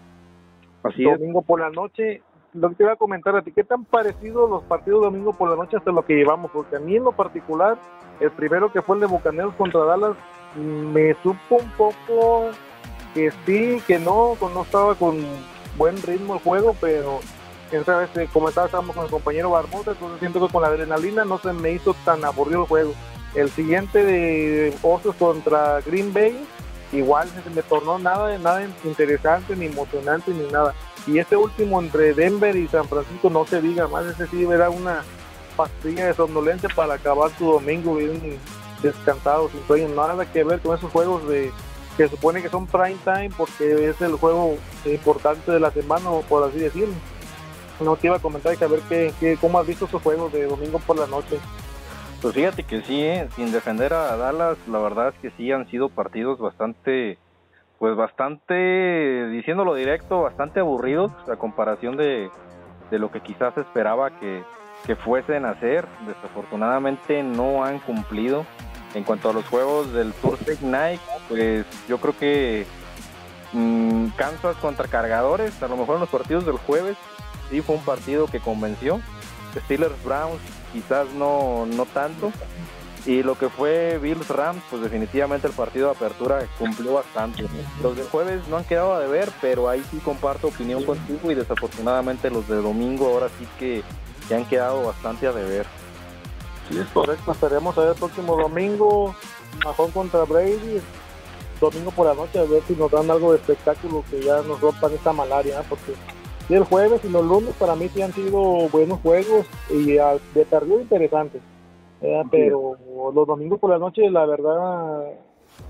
[0.82, 2.22] Así domingo por la noche
[2.56, 5.50] lo que te iba a comentar a ti, ¿qué tan parecidos los partidos domingo por
[5.50, 6.50] la noche hasta lo que llevamos?
[6.50, 7.78] Porque a mí en lo particular,
[8.20, 10.16] el primero que fue el de Bucaneros contra Dallas,
[10.56, 12.50] me supo un poco
[13.14, 15.18] que sí, que no, no estaba con
[15.76, 17.20] buen ritmo el juego, pero
[17.70, 21.24] esta vez, eh, como estábamos con el compañero Barbosa, entonces siento que con la adrenalina
[21.24, 22.92] no se me hizo tan aburrido el juego.
[23.34, 26.42] El siguiente de Osos contra Green Bay,
[26.92, 30.74] igual se me tornó nada, nada interesante, ni emocionante, ni nada.
[31.06, 34.70] Y este último entre Denver y San Francisco, no se diga más, ese sí era
[34.70, 35.04] una
[35.56, 38.38] pastilla de somnolencia para acabar su domingo bien
[38.82, 41.50] descansado, sin sueño, nada que ver con esos juegos de
[41.96, 46.46] que supone que son prime time porque es el juego importante de la semana, por
[46.46, 46.94] así decirlo.
[47.80, 50.78] No te iba a comentar y saber que, cómo has visto esos juegos de domingo
[50.80, 51.38] por la noche.
[52.20, 53.28] Pues fíjate que sí, ¿eh?
[53.36, 57.18] sin defender a Dallas, la verdad es que sí han sido partidos bastante
[57.78, 62.30] pues bastante, diciéndolo directo, bastante aburridos a comparación de,
[62.90, 64.44] lo que quizás esperaba que,
[65.04, 65.84] fuesen a hacer.
[66.06, 68.46] Desafortunadamente no han cumplido.
[68.94, 72.66] En cuanto a los juegos del Tour Night, pues yo creo que
[73.52, 76.96] mmm, Kansas contra Cargadores, a lo mejor en los partidos del jueves,
[77.50, 79.00] sí fue un partido que convenció.
[79.64, 80.40] Steelers Browns
[80.72, 82.30] quizás no, no tanto.
[83.06, 87.46] Y lo que fue Bills Rams, pues definitivamente el partido de apertura cumplió bastante.
[87.80, 91.36] Los de jueves no han quedado a deber, pero ahí sí comparto opinión contigo y
[91.36, 93.84] desafortunadamente los de domingo ahora sí que,
[94.28, 95.66] ya han quedado bastante a deber.
[96.68, 97.30] Sí, correcto.
[97.30, 99.14] Estaremos a ver el próximo domingo,
[99.64, 100.80] Majón contra Brady,
[101.60, 104.60] domingo por la noche, a ver si nos dan algo de espectáculo que ya nos
[104.60, 105.94] rompan esta malaria, porque
[106.48, 110.80] el jueves y los lunes para mí sí han sido buenos juegos y de perdido
[110.80, 111.40] interesantes.
[112.30, 112.76] Pero
[113.14, 115.04] los domingos por la noche, la verdad,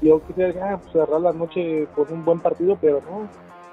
[0.03, 3.29] yo quisiera ah, pues, cerrar la noche con un buen partido, pero no,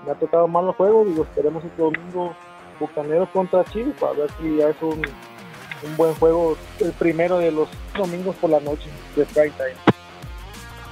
[0.06, 1.08] me ha tocado mal los juegos.
[1.08, 2.34] Digo, esperemos este domingo
[2.80, 7.52] Bucaneros contra Chile para ver si ya es un, un buen juego, el primero de
[7.52, 9.94] los domingos por la noche de Prime Time.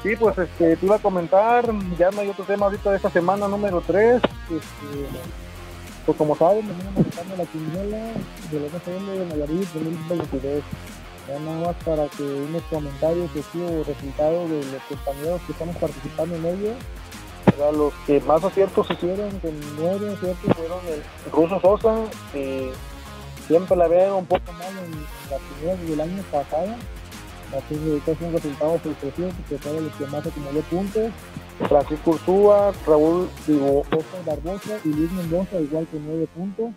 [0.04, 1.66] Sí, pues este, te iba a comentar,
[1.98, 4.16] ya no hay otro tema ahorita de esta semana número 3.
[4.16, 5.08] Este,
[6.06, 7.98] pues como saben, venimos manejando la quiniela
[8.52, 10.64] de la NFL de Nayarit 2022.
[11.28, 16.36] Ya nada más para que unos comentarios o resultados de los compañeros que estamos participando
[16.36, 16.74] en ello.
[17.76, 21.96] Los que más aciertos hicieron, con nueve aciertos, fueron el Ruso Sosa,
[22.32, 22.72] que
[23.48, 24.92] siempre la veo un poco mal en
[25.30, 26.76] la primera del año pasado.
[27.52, 31.12] Así que es un resultado sorpresivo porque fue los que más acumuló puntos.
[31.68, 33.84] Francisco Ursúa, Raúl Digo,
[34.26, 36.70] Barbosa y Luis Mendoza igual con nueve puntos.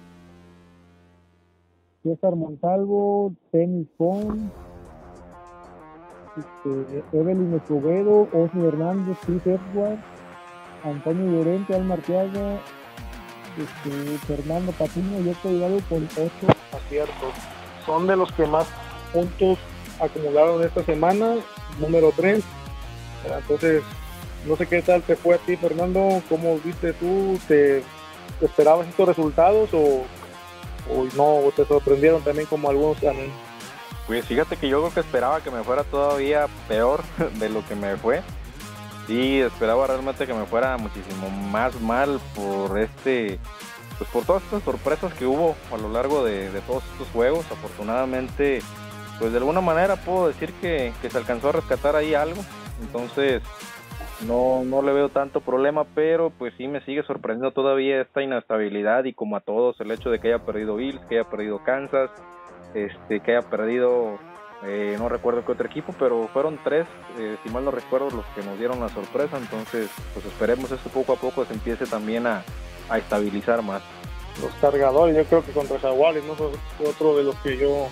[2.05, 4.53] César Montalvo, Tenis Pons,
[6.37, 9.99] este, Evelyn Escobedo, Osni Hernández, Chris Edward,
[10.85, 12.61] Antonio Llorente, Al Martiaga,
[13.57, 17.35] este, Fernando Patiño y Héctor Hidalgo con ocho aciertos.
[17.87, 18.67] Son de los que más
[19.13, 19.59] puntos
[19.99, 21.37] acumularon esta semana,
[21.81, 22.45] número 3.
[23.39, 23.83] Entonces,
[24.47, 26.23] no sé qué tal te fue a ti, Fernando.
[26.29, 27.39] ¿Cómo viste tú?
[27.49, 27.83] ¿Te,
[28.41, 30.03] esperabas estos resultados o,
[30.91, 31.51] o no?
[31.53, 33.31] te sorprendieron también como algunos también?
[34.07, 37.03] Pues fíjate que yo creo que esperaba que me fuera todavía peor
[37.39, 38.23] de lo que me fue.
[39.07, 43.39] Sí, esperaba realmente que me fuera muchísimo más mal por este,
[43.99, 47.45] pues por todas estas sorpresas que hubo a lo largo de, de todos estos juegos.
[47.51, 48.63] Afortunadamente,
[49.19, 52.43] pues de alguna manera puedo decir que, se alcanzó a rescatar ahí algo.
[52.81, 53.43] Entonces,
[54.23, 59.05] no, no le veo tanto problema, pero pues sí me sigue sorprendiendo todavía esta inestabilidad
[59.05, 62.11] y como a todos el hecho de que haya perdido Bills, que haya perdido Kansas,
[62.75, 64.19] este, que haya perdido,
[64.65, 66.87] eh, no recuerdo qué otro equipo, pero fueron tres,
[67.19, 70.89] eh, si mal no recuerdo, los que nos dieron la sorpresa, entonces pues esperemos esto
[70.91, 72.43] poco a poco se empiece también a,
[72.89, 73.83] a estabilizar más.
[74.41, 76.49] Los cargadores, yo creo que contra Jaguares, no fue
[76.89, 77.89] otro de los que yo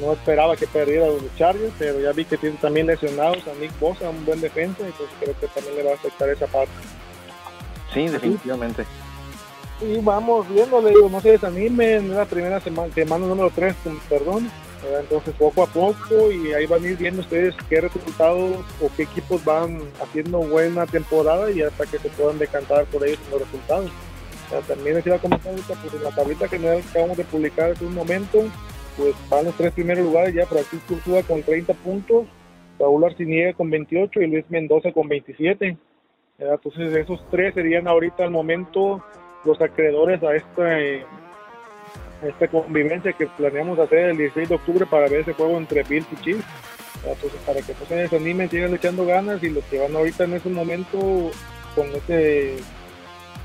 [0.00, 3.78] no esperaba que perdiera los Chargers, pero ya vi que tiene también lesionados a Nick
[3.78, 6.72] Bosa, un buen defensa, entonces creo que también le va a afectar esa parte.
[7.94, 8.84] Sí, definitivamente.
[9.80, 13.74] Y vamos viéndole, digo, no se desanimen, en la primera semana, semana número 3,
[14.08, 14.50] perdón,
[15.00, 19.02] entonces poco a poco y ahí van a ir viendo ustedes qué resultados o qué
[19.04, 23.40] equipos van haciendo buena temporada y hasta que se puedan decantar por ellos en los
[23.40, 23.90] resultados.
[24.68, 26.56] también les iba a comentar pues en la tablita que
[26.90, 28.44] acabamos de publicar hace un momento,
[28.96, 32.26] pues van los tres primeros lugares ya Francisco Ursúa con 30 puntos,
[32.78, 35.76] Raúl Arciniega con 28 y Luis Mendoza con 27.
[36.38, 39.02] Entonces esos tres serían ahorita al momento
[39.44, 45.20] los acreedores a esta, esta convivencia que planeamos hacer el 16 de octubre para ver
[45.20, 46.44] ese juego entre Bills y Chiefs.
[47.06, 50.34] Entonces para que no se desanimen, sigan echando ganas y los que van ahorita en
[50.34, 51.30] ese momento
[51.74, 52.56] con ese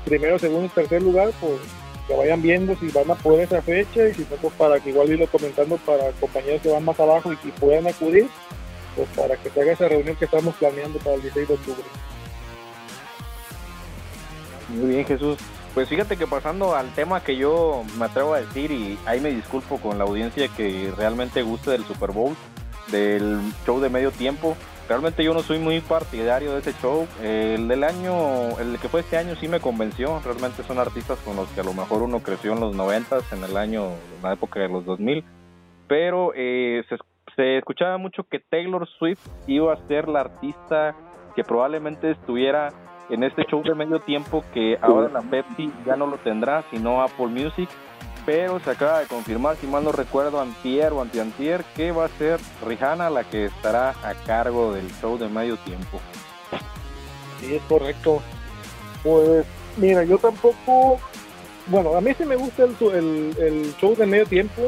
[0.04, 1.60] primero, segundo y tercer lugar, pues
[2.06, 4.90] que vayan viendo si van a poder esa fecha y si no, pues para que
[4.90, 8.28] igual irlo comentando para compañeros que van más abajo y que puedan acudir,
[8.96, 11.84] pues para que se haga esa reunión que estamos planeando para el 16 de octubre.
[14.68, 15.38] Muy bien, Jesús.
[15.74, 19.30] Pues fíjate que pasando al tema que yo me atrevo a decir, y ahí me
[19.30, 22.36] disculpo con la audiencia que realmente guste del Super Bowl,
[22.88, 24.54] del show de medio tiempo,
[24.92, 27.08] realmente yo no soy muy partidario de ese show.
[27.22, 30.20] El del año, el que fue este año sí me convenció.
[30.22, 33.42] Realmente son artistas con los que a lo mejor uno creció en los 90 en
[33.42, 35.24] el año, en la época de los 2000.
[35.88, 36.98] Pero eh, se,
[37.36, 40.94] se escuchaba mucho que Taylor Swift iba a ser la artista
[41.34, 42.68] que probablemente estuviera
[43.08, 47.00] en este show de medio tiempo que ahora la Pepsi ya no lo tendrá, sino
[47.00, 47.70] Apple Music
[48.24, 52.18] pero se acaba de confirmar, si mal no recuerdo, antier o antiantier, que va a
[52.18, 56.00] ser Rihanna la que estará a cargo del show de medio tiempo.
[57.40, 58.22] Sí, es correcto.
[59.02, 59.44] Pues
[59.76, 61.00] mira, yo tampoco,
[61.66, 64.62] bueno, a mí sí me gusta el, show de medio tiempo,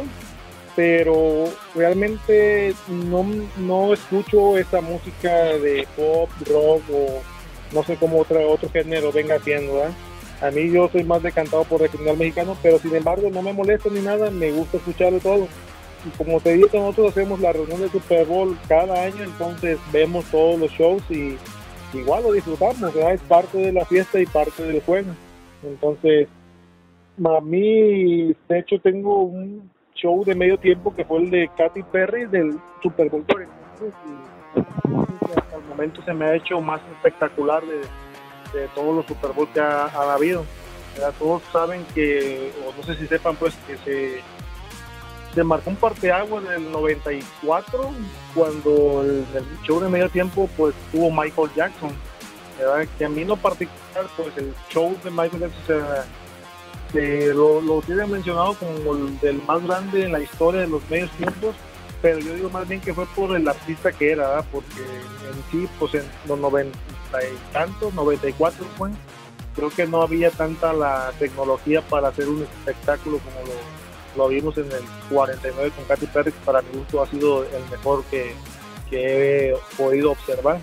[0.75, 3.25] pero realmente no,
[3.59, 7.23] no escucho esa música de pop, rock o
[7.73, 9.95] no sé cómo otro, otro género venga haciendo, ¿verdad?
[10.45, 13.89] A mí yo soy más decantado por regional mexicano, pero sin embargo no me molesta
[13.89, 15.49] ni nada, me gusta escucharlo todo.
[16.07, 20.27] Y como te digo, nosotros hacemos la reunión de Super Bowl cada año, entonces vemos
[20.27, 21.39] todos los shows y
[21.95, 25.13] igual lo disfrutamos, es parte de la fiesta y parte del juego.
[25.63, 26.29] Entonces,
[27.25, 31.85] a mí, de hecho, tengo un show de medio tiempo que fue el de Katy
[31.85, 37.81] Perry del Super Bowl y hasta el momento se me ha hecho más espectacular de,
[38.55, 40.45] de todos los Super Bowl que ha, habido.
[41.19, 44.23] Todos saben que, o no sé si sepan, pues que se,
[45.35, 47.91] se marcó un parteaguas en el 94
[48.35, 51.93] cuando el, el, show de medio tiempo pues tuvo Michael Jackson.
[52.59, 52.87] ¿verdad?
[52.97, 55.85] Que a mí no particular, pues el show de Michael Jackson
[56.93, 60.89] se, lo, lo tiene mencionado como el del más grande en la historia de los
[60.89, 61.57] medios tiempos,
[62.01, 64.45] pero yo digo más bien que fue por el artista que era, ¿verdad?
[64.53, 66.39] porque en sí, pues en los
[67.15, 68.91] 90 y tantos, 94 fue,
[69.55, 74.57] creo que no había tanta la tecnología para hacer un espectáculo como lo, lo vimos
[74.59, 78.33] en el 49 con Katy Perry, que para mi gusto ha sido el mejor que,
[78.91, 80.59] que he podido observar.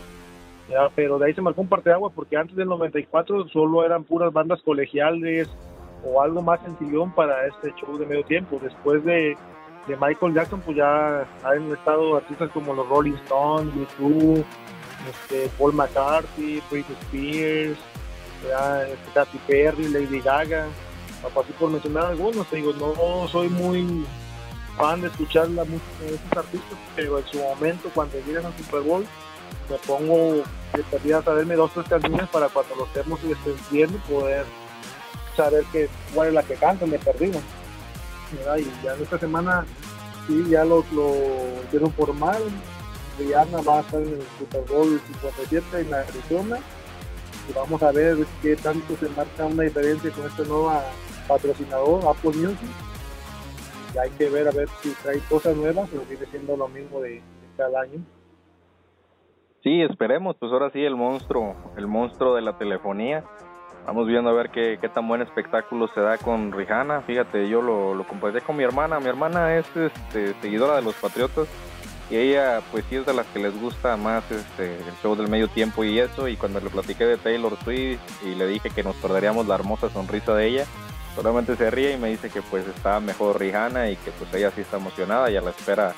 [0.69, 0.89] ¿ya?
[0.95, 4.03] Pero de ahí se marcó un parte de agua porque antes del 94 solo eran
[4.03, 5.49] puras bandas colegiales
[6.03, 8.59] o algo más sencillón para este show de medio tiempo.
[8.61, 9.37] Después de,
[9.87, 14.45] de Michael Jackson, pues ya han estado artistas como los Rolling Stones, YouTube,
[15.09, 17.77] este, Paul McCartney, Britney Spears,
[18.43, 20.67] este, Katy Perry, Lady Gaga,
[21.23, 24.05] así por mencionar algunos, digo, no soy muy
[24.77, 28.57] fan de escuchar la música de estos artistas, pero en su momento cuando llegan al
[28.57, 29.05] Super Bowl
[29.69, 33.19] me pongo de perdida a saberme dos tres canciones para cuando los estemos
[33.69, 34.45] viendo poder
[35.35, 37.39] saber que cuál es la que cantan me perdido
[38.33, 39.65] y ya en esta semana
[40.27, 41.13] sí ya lo, lo
[41.71, 42.41] dieron formal
[43.17, 46.57] Rihanna va a estar en el Super Bowl 57 en Arizona
[47.49, 50.71] y vamos a ver qué tanto se marca una diferencia con este nuevo
[51.27, 52.69] patrocinador Apple Music
[53.93, 57.01] y hay que ver a ver si trae cosas nuevas o sigue siendo lo mismo
[57.01, 57.21] de,
[57.57, 57.99] cada año
[59.63, 63.23] Sí, esperemos, pues ahora sí el monstruo, el monstruo de la telefonía.
[63.85, 67.01] Vamos viendo a ver qué, qué tan buen espectáculo se da con Rihanna.
[67.01, 68.99] Fíjate, yo lo, lo compartí con mi hermana.
[68.99, 71.47] Mi hermana es este, seguidora de los Patriotas
[72.11, 75.29] y ella pues sí es de las que les gusta más este, el show del
[75.29, 76.27] medio tiempo y eso.
[76.27, 79.89] Y cuando le platiqué de Taylor Swift y le dije que nos perderíamos la hermosa
[79.89, 80.65] sonrisa de ella,
[81.15, 84.51] solamente se ríe y me dice que pues está mejor Rihanna y que pues ella
[84.53, 85.95] sí está emocionada y a la espera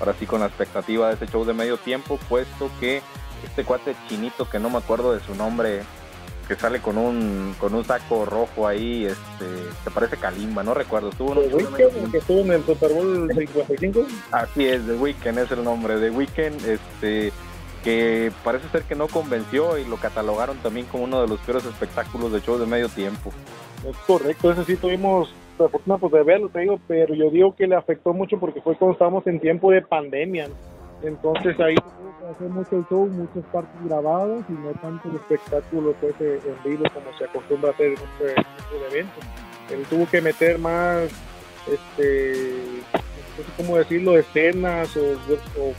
[0.00, 3.00] ahora sí con la expectativa de ese show de medio tiempo, puesto que
[3.44, 5.82] este cuate chinito que no me acuerdo de su nombre,
[6.46, 9.46] que sale con un con un saco rojo ahí, este,
[9.84, 14.06] que parece Kalimba, no recuerdo, estuvo Weekend, que estuvo en el Super Bowl 55.
[14.30, 17.32] Así es, The Weekend es el nombre, The Weekend, este
[17.82, 21.64] que parece ser que no convenció y lo catalogaron también como uno de los peores
[21.64, 23.32] espectáculos de show de medio tiempo.
[23.88, 27.54] Es correcto, ese sí tuvimos la fortuna pues, de verlo, te digo, pero yo digo
[27.54, 30.48] que le afectó mucho porque fue cuando estábamos en tiempo de pandemia.
[31.02, 31.74] Entonces ahí
[32.30, 37.16] hacer mucho show, muchas partes grabadas y no tanto el espectáculo pues, en vivo como
[37.18, 39.24] se acostumbra a hacer en este eventos.
[39.70, 41.08] Él tuvo que meter más,
[41.66, 42.54] este,
[42.92, 45.12] no sé cómo decirlo, escenas o,
[45.60, 45.72] o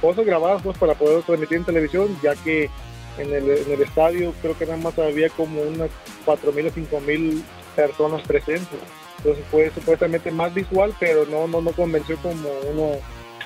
[0.00, 2.70] cosas grabadas pues para poder transmitir en televisión, ya que
[3.18, 5.90] en el, en el estadio creo que nada más había como unas
[6.26, 7.42] 4.000 o 5.000
[7.76, 8.80] personas presentes.
[9.18, 12.98] Entonces fue supuestamente más visual, pero no, no, no convenció como uno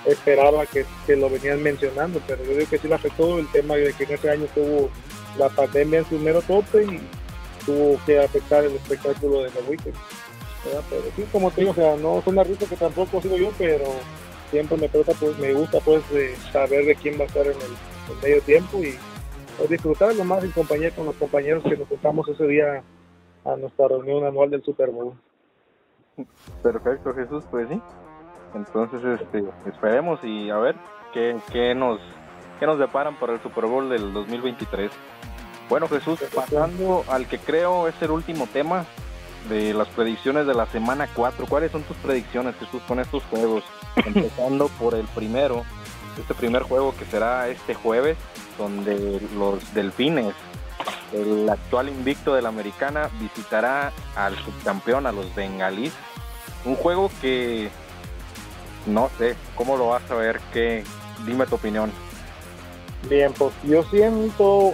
[0.07, 2.21] esperaba que, que, lo venían mencionando.
[2.27, 4.91] Pero yo digo que sí le afectó el tema de que en ese año tuvo
[5.39, 7.01] la pandemia en su mero tope y
[7.65, 9.97] tuvo que afectar el espectáculo de The Weekend.
[10.91, 13.85] Pero sí, como te digo, o sea, no son ruta que tampoco sigo yo, pero
[14.51, 17.53] siempre me trata, pues me gusta pues de saber de quién va a estar en
[17.53, 18.95] el, medio tiempo y
[19.57, 22.83] pues, disfrutarlo más en compañía con los compañeros que nos juntamos ese día
[23.45, 25.13] a nuestra reunión anual del Super Bowl.
[26.63, 27.81] Perfecto, Jesús, pues sí.
[28.55, 30.77] Entonces, este, esperemos y a ver
[31.13, 32.01] qué, qué nos
[32.59, 34.91] qué nos deparan para el Super Bowl del 2023.
[35.69, 38.85] Bueno, Jesús, pasando al que creo es el último tema
[39.49, 41.47] de las predicciones de la semana 4.
[41.47, 43.65] ¿Cuáles son tus predicciones, Jesús, con estos juegos?
[43.97, 45.63] Empezando por el primero,
[46.19, 48.17] este primer juego que será este jueves,
[48.59, 50.35] donde los delfines
[51.13, 55.93] el actual invicto de la americana visitará al subcampeón, a los bengalís.
[56.65, 57.71] Un juego que
[58.89, 60.41] no sé, ¿cómo lo vas a ver?
[61.27, 61.91] Dime tu opinión.
[63.09, 64.73] Bien, pues yo siento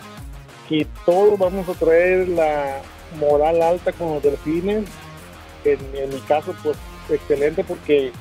[0.69, 2.81] que todos vamos a traer la
[3.19, 4.85] moral alta con los delfines.
[5.65, 6.77] En, en mi caso, pues
[7.11, 8.13] excelente porque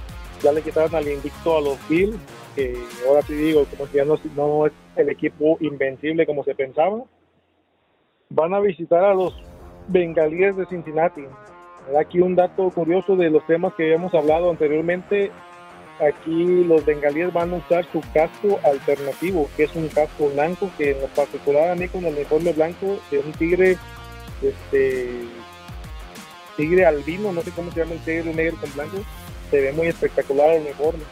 [0.42, 2.18] ya le quitaron al invicto a los Bills,
[2.56, 6.54] que ahora sí digo, como si ya no, no es el equipo invencible como se
[6.54, 7.04] pensaba
[8.34, 9.34] van a visitar a los
[9.88, 11.24] bengalíes de Cincinnati.
[12.00, 15.32] Aquí un dato curioso de los temas que habíamos hablado anteriormente.
[16.00, 20.92] Aquí los bengalíes van a usar su casco alternativo, que es un casco blanco, que
[20.92, 23.78] en particular a mí con el uniforme blanco es un tigre,
[24.42, 25.28] este,
[26.58, 28.98] tigre albino, no sé cómo se llama el tigre negro con blanco,
[29.52, 31.04] se ve muy espectacular el uniforme.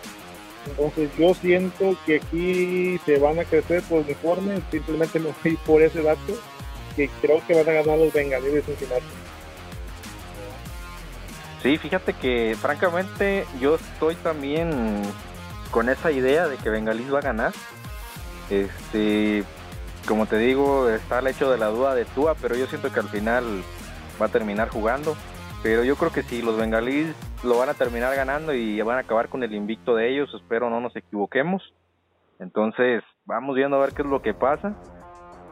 [0.67, 5.81] Entonces yo siento que aquí se van a crecer por uniforme, simplemente me voy por
[5.81, 6.33] ese dato
[6.95, 9.05] que creo que van a ganar los bengalíes de Cincinnati.
[11.61, 15.03] Sí, fíjate que francamente yo estoy también
[15.69, 17.53] con esa idea de que Bengalís va a ganar.
[18.49, 19.43] Este,
[20.07, 22.99] como te digo, está el hecho de la duda de Tua, pero yo siento que
[22.99, 23.45] al final
[24.19, 25.15] va a terminar jugando.
[25.61, 29.01] Pero yo creo que si los bengalíes lo van a terminar ganando y van a
[29.01, 31.61] acabar con el invicto de ellos, espero no nos equivoquemos.
[32.39, 34.75] Entonces, vamos viendo a ver qué es lo que pasa.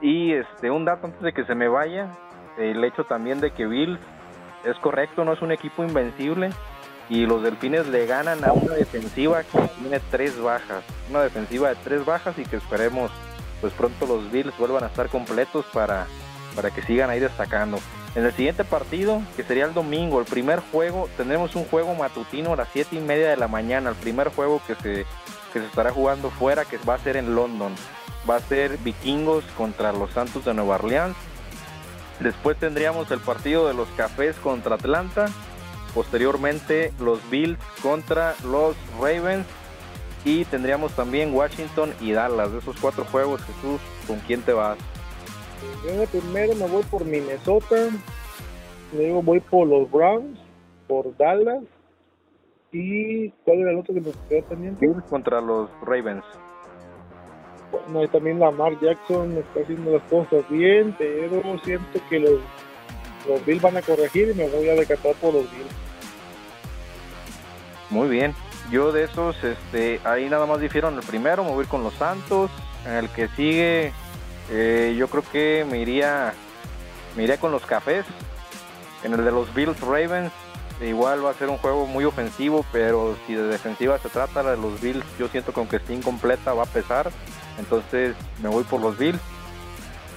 [0.02, 2.10] Y este un dato antes de que se me vaya,
[2.58, 4.00] el hecho también de que Bill
[4.64, 6.52] es correcto, no es un equipo invencible
[7.10, 11.76] y los Delfines le ganan a una defensiva que tiene tres bajas, una defensiva de
[11.76, 13.12] tres bajas y que esperemos
[13.62, 16.08] pues pronto los Bills vuelvan a estar completos para,
[16.56, 17.80] para que sigan ahí destacando.
[18.16, 22.54] En el siguiente partido, que sería el domingo, el primer juego, tendremos un juego matutino
[22.54, 25.06] a las 7 y media de la mañana, el primer juego que se,
[25.54, 27.74] que se estará jugando fuera, que va a ser en London.
[28.30, 31.16] Va a ser Vikingos contra los Santos de Nueva Orleans.
[32.20, 35.28] Después tendríamos el partido de los Cafés contra Atlanta.
[35.94, 39.46] Posteriormente los Bills contra los Ravens.
[40.26, 42.52] Y tendríamos también Washington y Dallas.
[42.52, 44.78] De esos cuatro juegos, Jesús, ¿con quién te vas?
[45.86, 47.90] Yo primero me voy por Minnesota,
[48.94, 50.40] luego voy por los Browns,
[50.88, 51.64] por Dallas
[52.72, 54.88] y ¿cuál era el otro que nos quedó pendiente?
[55.10, 56.24] contra los Ravens.
[57.72, 62.40] Bueno, y también Lamar Jackson está haciendo las cosas bien, pero siento que los,
[63.28, 65.76] los Bills van a corregir y me voy a decatar por los Bills.
[67.90, 68.34] Muy bien.
[68.72, 71.94] Yo de esos, este, ahí nada más difiero en el primero, me voy con los
[71.96, 72.52] Santos.
[72.86, 73.92] En el que sigue,
[74.52, 76.34] eh, yo creo que me iría,
[77.16, 78.06] me iría con los cafés.
[79.04, 80.32] En el de los Bills Ravens,
[80.82, 84.52] igual va a ser un juego muy ofensivo, pero si de defensiva se trata, la
[84.52, 87.12] de los Bills, yo siento que aunque esté incompleta va a pesar.
[87.58, 89.20] Entonces me voy por los Bills.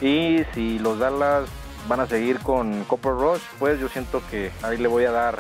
[0.01, 1.49] Y si los Dallas
[1.89, 5.39] van a seguir con Copper Rush, pues yo siento que ahí le voy a dar,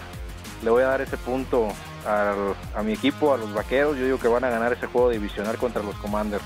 [0.62, 1.68] le voy a dar ese punto
[2.06, 3.96] a, mi equipo, a los vaqueros.
[3.96, 6.44] Yo digo que van a ganar ese juego divisional contra los Commanders.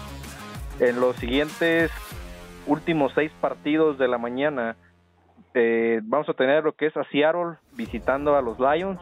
[0.80, 1.90] En los siguientes
[2.66, 4.76] últimos seis partidos de la mañana,
[5.54, 9.00] eh, vamos a tener lo que es a Seattle visitando a los Lions.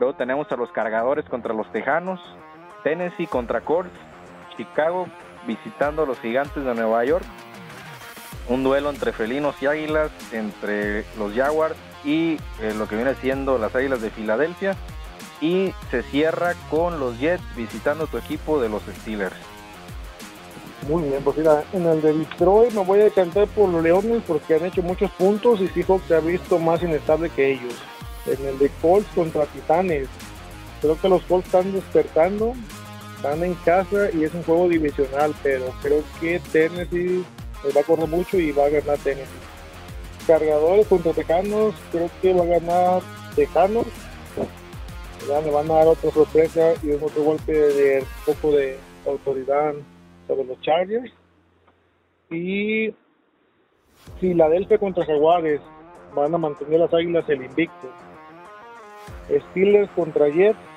[0.00, 2.20] Luego tenemos a los Cargadores contra los Tejanos.
[2.82, 3.92] Tennessee contra Colts.
[4.56, 5.06] Chicago
[5.46, 7.24] visitando a los Gigantes de Nueva York.
[8.48, 13.58] Un duelo entre felinos y águilas, entre los Jaguars y eh, lo que viene siendo
[13.58, 14.76] las Águilas de Filadelfia.
[15.40, 19.36] Y se cierra con los Jets visitando tu equipo de los Steelers.
[20.88, 24.22] Muy bien, pues mira, en el de Detroit me voy a decantar por los Leones
[24.26, 27.74] porque han hecho muchos puntos y Seahawks se ha visto más inestable que ellos.
[28.26, 30.08] En el de Colts contra Titanes,
[30.80, 32.54] creo que los Colts están despertando,
[33.22, 37.24] están en casa y es un juego divisional, pero creo que Tennessee
[37.74, 39.30] va a correr mucho y va a ganar Tennessee.
[40.26, 43.02] Cargadores contra Tejanos, creo que va a ganar
[43.36, 43.86] Tejanos.
[45.44, 49.74] Le van a dar otra sorpresa y un otro golpe de poco de autoridad
[50.26, 51.12] sobre los Chargers.
[52.28, 52.92] Y
[54.18, 55.60] Filadelfia contra Jaguares
[56.12, 57.88] van a mantener las águilas el invicto.
[59.28, 60.71] Steelers contra Jets.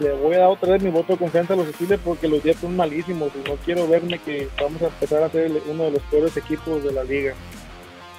[0.00, 2.42] Le voy a dar otra vez mi voto de confianza a los Steelers porque los
[2.42, 5.90] Jets son malísimos y no quiero verme que vamos a empezar a ser uno de
[5.92, 7.34] los peores equipos de la liga.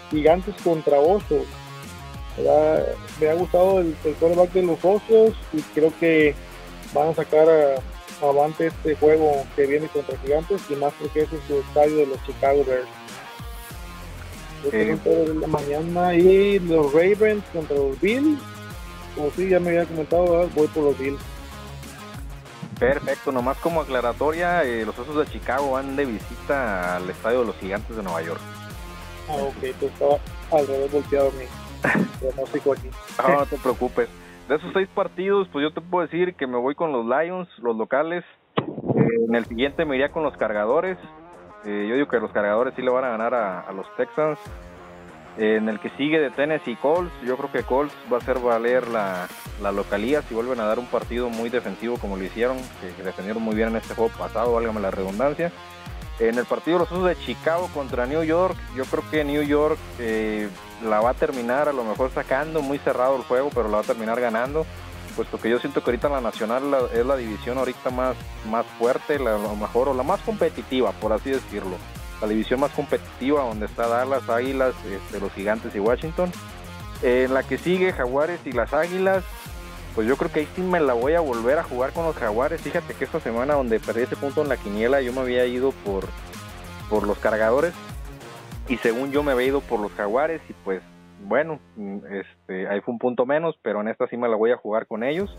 [0.09, 1.45] Gigantes contra Osos.
[3.19, 6.33] Me ha gustado el, el quarterback de los Osos y creo que
[6.93, 11.35] van a sacar a, avante este juego que viene contra Gigantes y más porque ese
[11.35, 12.87] es su estadio de los Chicago Bears.
[14.71, 18.39] Eh, de la mañana y los Ravens contra los Bills.
[19.15, 21.19] Como sí, ya me había comentado, voy por los Bills.
[22.79, 27.45] Perfecto, nomás como aclaratoria, eh, los Osos de Chicago van de visita al estadio de
[27.45, 28.41] los Gigantes de Nueva York.
[29.29, 30.17] Ah, ok, pues estaba
[30.51, 31.45] al revés volteado mi
[32.19, 32.89] pronóstico aquí.
[33.17, 34.09] No, no te preocupes
[34.47, 37.47] de esos seis partidos, pues yo te puedo decir que me voy con los Lions,
[37.59, 38.23] los locales.
[38.57, 40.97] Eh, en el siguiente me iría con los cargadores.
[41.65, 44.39] Eh, yo digo que los cargadores sí le van a ganar a, los Texans.
[45.37, 48.87] En el que sigue de Tennessee Colts, yo creo que Colts va a hacer valer
[48.87, 49.27] la,
[49.61, 53.43] la localía si vuelven a dar un partido muy defensivo como lo hicieron, que, defendieron
[53.43, 55.51] muy bien en este juego pasado, válgame la redundancia.
[56.19, 59.43] En el partido de los Osos de Chicago contra New York, yo creo que New
[59.43, 60.47] York eh,
[60.87, 63.83] la va a terminar a lo mejor sacando muy cerrado el juego, pero la va
[63.83, 64.65] a terminar ganando,
[65.17, 66.63] puesto que yo siento que ahorita la nacional
[66.93, 68.15] es la división ahorita más,
[68.49, 71.75] más fuerte, la, lo mejor, o la más competitiva, por así decirlo.
[72.21, 76.31] La división más competitiva donde está Dallas, Águilas, este, los Gigantes y Washington.
[77.01, 79.23] En la que sigue Jaguares y las Águilas,
[79.93, 82.15] pues yo creo que ahí sí me la voy a volver a jugar con los
[82.15, 82.61] Jaguares.
[82.61, 85.71] Fíjate que esta semana donde perdí ese punto en la quiniela, yo me había ido
[85.83, 86.05] por,
[86.89, 87.73] por los cargadores
[88.67, 90.81] y según yo me había ido por los jaguares y pues
[91.21, 91.59] bueno,
[92.09, 94.85] este, ahí fue un punto menos, pero en esta sí me la voy a jugar
[94.85, 95.35] con ellos.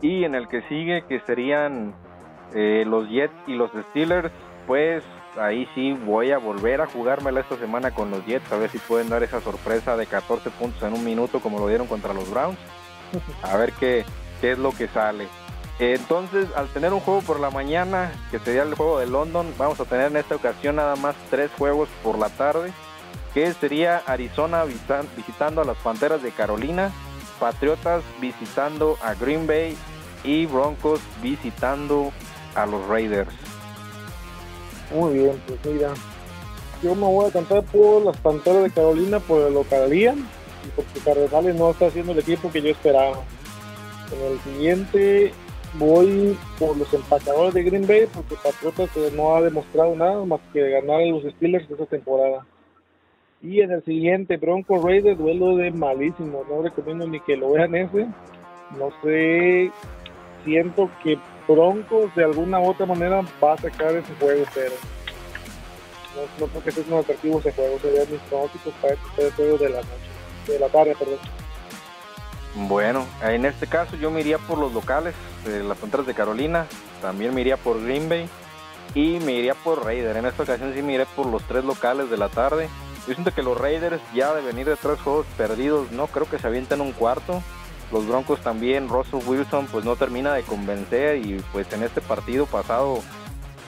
[0.00, 1.94] Y en el que sigue, que serían
[2.54, 4.32] eh, los Jets y los Steelers,
[4.66, 5.04] pues
[5.38, 8.78] ahí sí voy a volver a jugármela esta semana con los Jets, a ver si
[8.78, 12.30] pueden dar esa sorpresa de 14 puntos en un minuto como lo dieron contra los
[12.30, 12.58] Browns.
[13.42, 14.04] A ver qué,
[14.40, 15.28] qué es lo que sale.
[15.78, 19.80] Entonces, al tener un juego por la mañana, que sería el juego de London, vamos
[19.80, 22.72] a tener en esta ocasión nada más tres juegos por la tarde,
[23.34, 26.90] que sería Arizona visitando a las Panteras de Carolina,
[27.40, 29.76] Patriotas visitando a Green Bay
[30.22, 32.12] y Broncos visitando
[32.54, 33.34] a los Raiders.
[34.94, 35.94] Muy bien, pues mira,
[36.82, 41.00] yo me voy a cantar por las Panteras de Carolina por el localía y porque
[41.00, 43.22] Cardenales no está haciendo el equipo que yo esperaba.
[44.12, 45.32] En el siguiente
[45.78, 50.40] voy por los empacadores de Green Bay porque Patriotas eh, no ha demostrado nada más
[50.52, 52.44] que ganar a los Steelers esta temporada.
[53.40, 56.44] Y en el siguiente, Bronco Raiders, duelo de malísimo.
[56.48, 58.06] No recomiendo ni que lo vean ese.
[58.78, 59.70] No sé,
[60.44, 64.72] siento que Broncos de alguna u otra manera va a sacar ese juego, pero
[66.38, 67.78] no, creo que sea un atractivo ese juego.
[67.80, 71.18] Serían mis pronósticos para este juego de la noche, de la tarde, perdón.
[72.54, 75.14] Bueno, en este caso yo me iría por los locales,
[75.44, 76.66] de las Panteras de Carolina,
[77.00, 78.28] también me iría por Green Bay
[78.94, 80.18] y me iría por Raiders.
[80.18, 82.68] En esta ocasión sí me iré por los tres locales de la tarde.
[83.06, 86.38] Yo siento que los Raiders ya de venir de tres juegos perdidos, no creo que
[86.38, 87.42] se avienten un cuarto.
[87.92, 92.46] Los Broncos también, Russell Wilson pues no termina de convencer y pues en este partido
[92.46, 93.00] pasado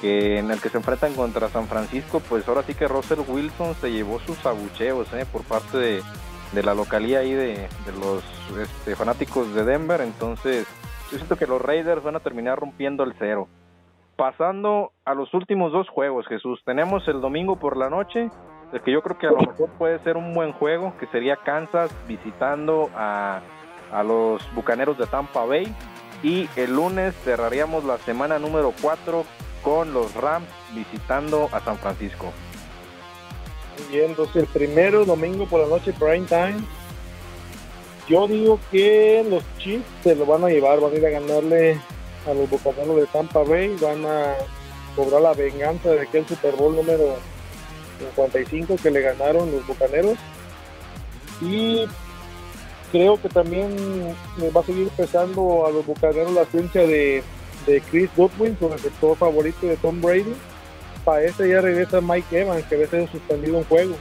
[0.00, 3.74] que en el que se enfrentan contra San Francisco, pues ahora sí que Russell Wilson
[3.74, 5.26] se llevó sus abucheos ¿eh?
[5.30, 7.68] por parte de, la localía ahí de,
[8.00, 8.22] los
[8.58, 10.00] este, fanáticos de Denver.
[10.00, 10.66] Entonces,
[11.10, 13.48] yo siento que los Raiders van a terminar rompiendo el cero.
[14.16, 16.62] Pasando a los últimos dos juegos, Jesús.
[16.64, 18.30] Tenemos el domingo por la noche,
[18.72, 21.36] el que yo creo que a lo mejor puede ser un buen juego, que sería
[21.36, 23.40] Kansas visitando a,
[23.92, 25.74] a los Bucaneros de Tampa Bay.
[26.22, 29.24] Y el lunes cerraríamos la semana número 4
[29.62, 32.32] con los Rams visitando a San Francisco.
[33.90, 36.56] Bien, entonces el primero, domingo por la noche, prime time.
[38.08, 41.80] Yo digo que los Chiefs se lo van a llevar, van a ir a ganarle
[42.26, 44.34] a los Bucaneros de Tampa Bay, van a
[44.94, 47.16] cobrar la venganza de aquel Super Bowl número
[47.98, 50.18] 55 que le ganaron los Bucaneros.
[51.40, 51.86] Y
[52.94, 53.74] creo que también
[54.56, 57.24] va a seguir pesando a los Bucaneros la ciencia de,
[57.90, 60.34] Chris Godwin, su receptor favorito de Tom Brady
[61.04, 63.96] para ese ya regresa Mike Evans, que a veces suspendido un juego.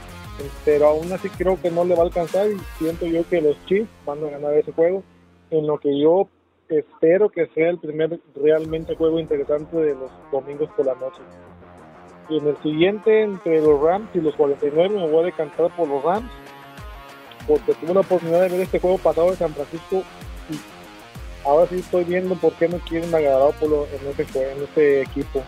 [0.64, 3.56] Pero aún así creo que no le va a alcanzar y siento yo que los
[3.66, 5.02] Chiefs van a ganar ese juego.
[5.50, 6.28] En lo que yo
[6.68, 11.20] espero que sea el primer realmente juego interesante de los domingos por la noche.
[12.28, 15.88] Y en el siguiente, entre los Rams y los 49, me voy a decantar por
[15.88, 16.30] los Rams,
[17.46, 20.02] porque tuve la oportunidad de ver este juego pasado de San Francisco
[20.50, 25.02] y ahora sí estoy viendo por qué no quieren agarrar por en, este, en este
[25.02, 25.42] equipo.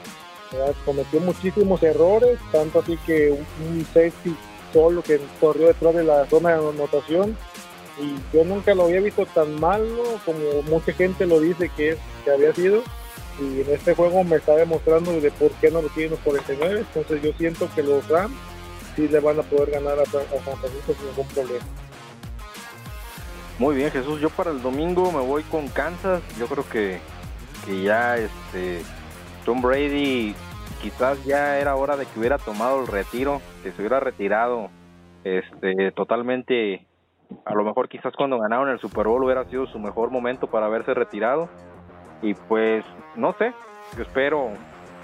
[0.85, 4.37] Cometió muchísimos errores, tanto así que un, safety
[4.73, 7.37] solo que corrió detrás de la zona de anotación
[8.01, 11.99] y yo nunca lo había visto tan malo como mucha gente lo dice que, es,
[12.25, 12.83] que había sido.
[13.41, 16.79] Y en este juego me está demostrando de por qué no lo tienen los 49
[16.79, 18.35] entonces yo siento que los Rams
[18.95, 21.65] sí le van a poder ganar a, San Francisco sin ningún problema
[23.59, 24.21] muy bien Jesús.
[24.21, 26.23] Yo para el domingo me voy con Kansas.
[26.39, 27.01] Yo creo que,
[27.65, 28.83] que ya este
[29.45, 30.35] Tom Brady
[30.83, 34.71] quizás ya era hora de que hubiera tomado el retiro, que se hubiera retirado
[35.25, 36.87] este totalmente.
[37.45, 40.67] A lo mejor quizás cuando ganaron el Super Bowl hubiera sido su mejor momento para
[40.67, 41.49] haberse retirado.
[42.23, 42.85] Y pues
[43.15, 43.53] no sé,
[43.97, 44.53] yo espero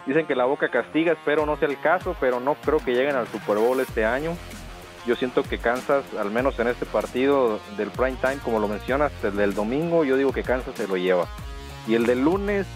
[0.07, 3.17] dicen que la boca castiga, espero no sea el caso, pero no creo que lleguen
[3.17, 4.33] al Super Bowl este año.
[5.07, 9.11] Yo siento que Kansas, al menos en este partido del prime time, como lo mencionas,
[9.25, 11.27] el del domingo, yo digo que Kansas se lo lleva.
[11.89, 12.67] Y el del lunes,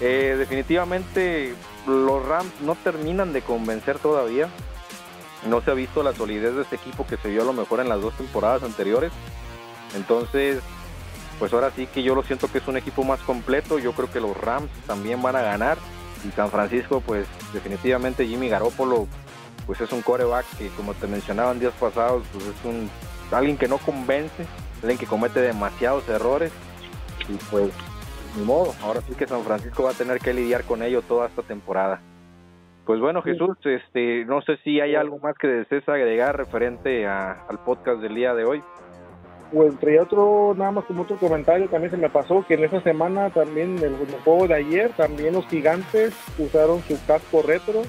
[0.00, 1.54] eh, definitivamente
[1.86, 4.48] los Rams no terminan de convencer todavía.
[5.48, 7.80] No se ha visto la solidez de este equipo que se vio a lo mejor
[7.80, 9.12] en las dos temporadas anteriores.
[9.96, 10.60] Entonces,
[11.38, 13.78] pues ahora sí que yo lo siento que es un equipo más completo.
[13.78, 15.78] Yo creo que los Rams también van a ganar.
[16.26, 19.06] Y San Francisco, pues definitivamente Jimmy Garoppolo,
[19.66, 22.88] pues es un coreback que como te mencionaba en días pasados, pues es un
[23.32, 24.46] alguien que no convence,
[24.82, 26.52] alguien que comete demasiados errores.
[27.28, 27.72] Y pues
[28.36, 31.26] ni modo, ahora sí que San Francisco va a tener que lidiar con ello toda
[31.26, 32.00] esta temporada.
[32.84, 37.58] Pues bueno, Jesús, este, no sé si hay algo más que desees agregar referente al
[37.64, 38.62] podcast del día de hoy.
[39.52, 42.80] Pues entre otro, nada más como otro comentario, también se me pasó que en esa
[42.82, 43.94] semana también, en el,
[44.24, 47.82] juego de ayer, también los gigantes usaron su casco retro,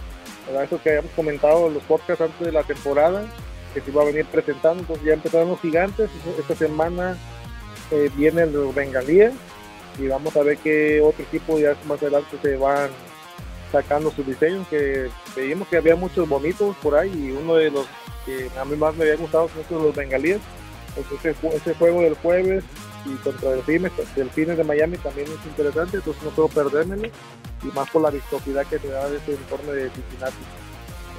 [0.63, 3.25] eso que habíamos comentado en los podcasts antes de la temporada,
[3.73, 4.81] que se iba a venir presentando.
[4.81, 6.09] Entonces ya empezaron los gigantes.
[6.39, 7.17] Esta semana
[7.91, 9.33] eh, vienen los bengalíes
[9.99, 12.89] y vamos a ver qué otro equipo ya más adelante se van
[13.71, 14.67] sacando sus diseños.
[14.67, 17.85] Que veíamos que había muchos bonitos por ahí y uno de los
[18.25, 20.39] que a mí más me había gustado son los bengalíes.
[21.19, 22.63] Ese, ese juego del jueves
[23.07, 27.07] y contra Delfines, Delfines de Miami también es interesante, entonces no puedo perdérmelo
[27.63, 30.35] y más por la vistosidad que te da de ese informe de Cincinnati.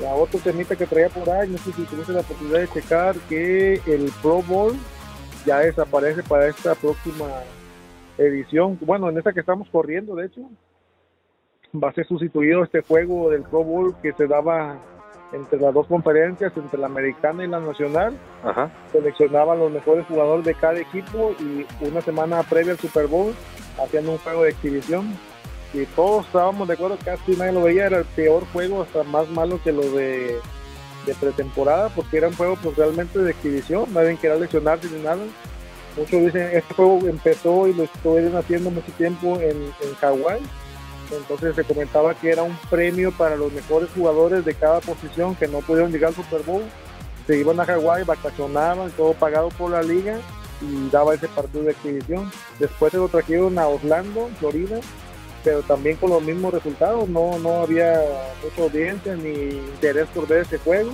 [0.00, 3.16] La otra temita que traía por ahí, no sé si tuviste la oportunidad de checar
[3.28, 4.76] que el Pro Bowl
[5.44, 7.26] ya desaparece para esta próxima
[8.16, 8.78] edición.
[8.80, 10.42] Bueno, en esta que estamos corriendo, de hecho,
[11.74, 14.80] va a ser sustituido este juego del Pro Bowl que se daba
[15.32, 18.18] entre las dos conferencias, entre la americana y la nacional.
[18.92, 23.34] Seleccionaban los mejores jugadores de cada equipo y una semana previa al Super Bowl
[23.82, 25.16] hacían un juego de exhibición.
[25.74, 29.28] Y todos estábamos de acuerdo, casi nadie lo veía, era el peor juego, hasta más
[29.28, 30.38] malo que lo de,
[31.20, 35.22] pretemporada, porque era un juego pues, realmente de exhibición, nadie quería lesionarse ni nada.
[35.96, 40.40] Muchos dicen, este juego empezó y lo estuvieron haciendo mucho tiempo en, en Hawái
[41.10, 45.48] entonces se comentaba que era un premio para los mejores jugadores de cada posición que
[45.48, 46.62] no pudieron llegar al Super Bowl.
[47.26, 50.18] Se iban a Hawái, vacacionaban, todo pagado por la liga
[50.60, 52.30] y daba ese partido de exhibición.
[52.58, 54.80] Después se lo trajeron a Orlando, Florida,
[55.44, 57.08] pero también con los mismos resultados.
[57.08, 58.00] No, no había
[58.42, 60.90] mucha audiencia ni interés por ver ese juego.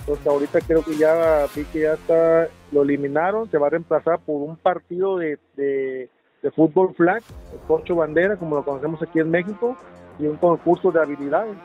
[0.00, 4.18] Entonces ahorita creo que ya vi que ya está, lo eliminaron, se va a reemplazar
[4.20, 6.08] por un partido de de
[6.54, 7.22] fútbol flag,
[7.52, 9.76] el corcho bandera, como lo conocemos aquí en México,
[10.18, 11.56] y un concurso de habilidades.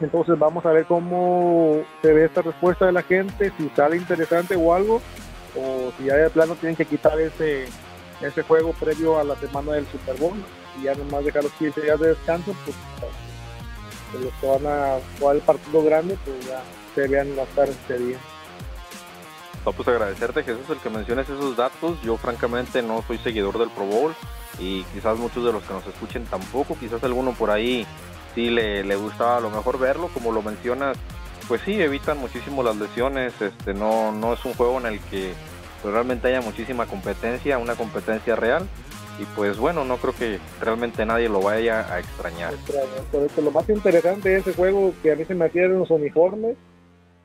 [0.00, 4.56] Entonces vamos a ver cómo se ve esta respuesta de la gente, si sale interesante
[4.56, 5.00] o algo,
[5.56, 7.66] o si ya de plano tienen que quitar ese,
[8.20, 10.36] ese juego previo a la semana del Super Bowl
[10.78, 12.76] y ya nomás dejar los 15 días de descanso, pues,
[14.24, 16.62] los que van a jugar el partido grande, pues ya
[16.94, 18.18] se vean las tardes ese día.
[19.64, 22.00] No, pues agradecerte Jesús el que menciones esos datos.
[22.02, 24.14] Yo francamente no soy seguidor del Pro Bowl
[24.58, 26.76] y quizás muchos de los que nos escuchen tampoco.
[26.78, 27.86] Quizás alguno por ahí
[28.34, 30.96] sí le, le gustaba a lo mejor verlo, como lo mencionas.
[31.46, 33.40] Pues sí, evitan muchísimo las lesiones.
[33.40, 35.32] Este no, no es un juego en el que
[35.80, 38.66] pues, realmente haya muchísima competencia, una competencia real.
[39.20, 42.54] Y pues bueno, no creo que realmente nadie lo vaya a extrañar.
[43.36, 46.56] lo más interesante de ese juego que a mí se me hacían los uniformes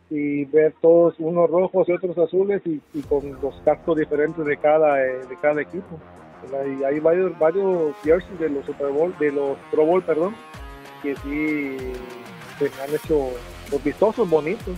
[0.10, 5.04] y ver todos unos rojos y otros azules y, con los cascos diferentes de cada
[5.04, 6.00] eh, de cada equipo.
[6.80, 10.36] Y hay varios varios jerseys de los Super Bowl de los Pro Bowl perdón
[11.04, 11.78] que sí
[12.82, 13.30] han hecho
[13.72, 14.76] los vistosos bonitos.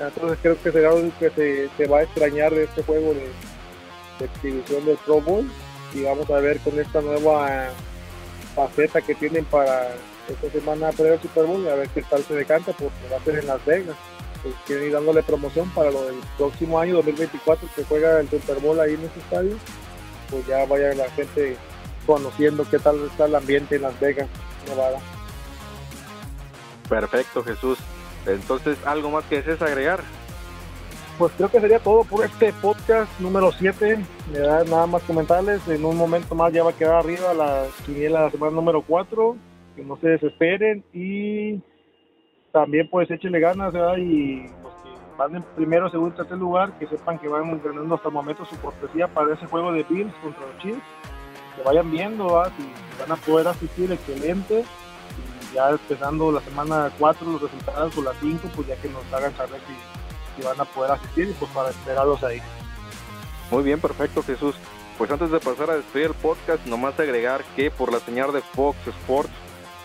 [0.00, 3.30] Entonces creo que será algo que se, se, va a extrañar de este juego de,
[4.24, 5.46] exhibición del Pro Bowl.
[5.94, 7.68] Y vamos a ver con esta nueva
[8.54, 9.90] faceta que tienen para
[10.28, 13.24] esta semana previa el Super Bowl a ver qué tal se decanta porque va a
[13.24, 13.96] ser en Las Vegas
[14.42, 18.58] pues, quieren ir dándole promoción para lo del próximo año 2024 que juega el Super
[18.60, 19.56] Bowl ahí en ese estadio,
[20.30, 21.56] pues ya vaya la gente
[22.06, 24.28] conociendo qué tal está el ambiente en Las Vegas,
[24.68, 24.98] Nevada.
[26.88, 27.78] Perfecto, Jesús.
[28.26, 30.00] Entonces, ¿algo más que desees agregar?
[31.18, 33.98] Pues creo que sería todo por este podcast número 7.
[34.32, 35.66] Me da nada más comentarles.
[35.68, 38.82] En un momento más ya va a quedar arriba la quiniela de la semana número
[38.82, 39.36] 4.
[39.76, 40.84] Que no se desesperen.
[40.92, 41.60] Y
[42.52, 46.86] también pues échenle ganas y los que van en primero, segundo y tercer lugar, que
[46.86, 50.46] sepan que van ganando hasta el momento su cortesía para ese juego de Bills contra
[50.46, 50.82] los Chiefs.
[51.56, 54.64] Que vayan viendo si van a poder asistir, excelente.
[55.50, 59.12] Y ya empezando la semana 4 los resultados o la 5, pues ya que nos
[59.12, 62.40] hagan saber si, van a poder asistir y pues para esperarlos ahí.
[63.50, 64.56] Muy bien, perfecto Jesús.
[64.96, 68.40] Pues antes de pasar a despedir el podcast, nomás agregar que por la señal de
[68.40, 69.32] Fox Sports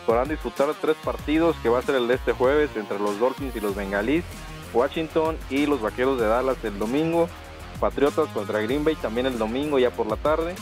[0.08, 3.54] podrán disfrutar tres partidos que va a ser el de este jueves entre los Dolphins
[3.58, 4.24] y los Bengalís,
[4.74, 7.28] Washington y los Vaqueros de Dallas el domingo,
[7.82, 10.56] Patriotas contra Green Bay también el domingo ya por la tarde.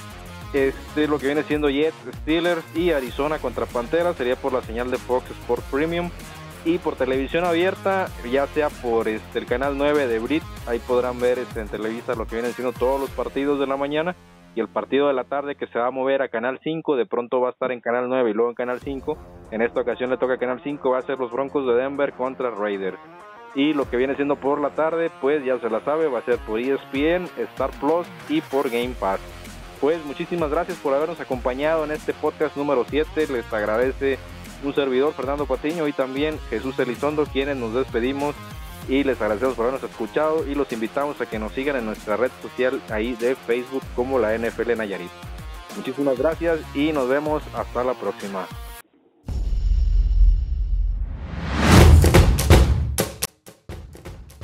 [0.51, 4.61] Este es lo que viene siendo Jets, Steelers y Arizona contra Panteras sería por la
[4.63, 6.09] señal de Fox Sport Premium
[6.65, 11.19] y por televisión abierta, ya sea por este, el canal 9 de Brit, ahí podrán
[11.19, 14.15] ver este, en Televisa lo que vienen siendo todos los partidos de la mañana
[14.55, 17.05] y el partido de la tarde que se va a mover a Canal 5, de
[17.05, 19.17] pronto va a estar en Canal 9 y luego en Canal 5.
[19.51, 22.13] En esta ocasión le toca a Canal 5, va a ser los Broncos de Denver
[22.13, 22.97] contra Raiders.
[23.53, 26.25] Y lo que viene siendo por la tarde, pues ya se la sabe, va a
[26.25, 29.19] ser por ESPN, Star Plus y por Game Pass.
[29.81, 33.27] Pues muchísimas gracias por habernos acompañado en este podcast número 7.
[33.31, 34.17] Les agradece
[34.63, 38.35] un servidor, Fernando Patiño, y también Jesús Elizondo, quienes nos despedimos
[38.87, 42.17] y les agradecemos por habernos escuchado y los invitamos a que nos sigan en nuestra
[42.17, 45.11] red social ahí de Facebook como la NFL Nayarit.
[45.75, 48.47] Muchísimas gracias y nos vemos hasta la próxima.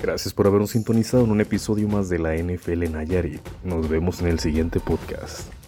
[0.01, 3.41] Gracias por habernos sintonizado en un episodio más de la NFL Nayarit.
[3.63, 5.60] Nos vemos en el siguiente podcast.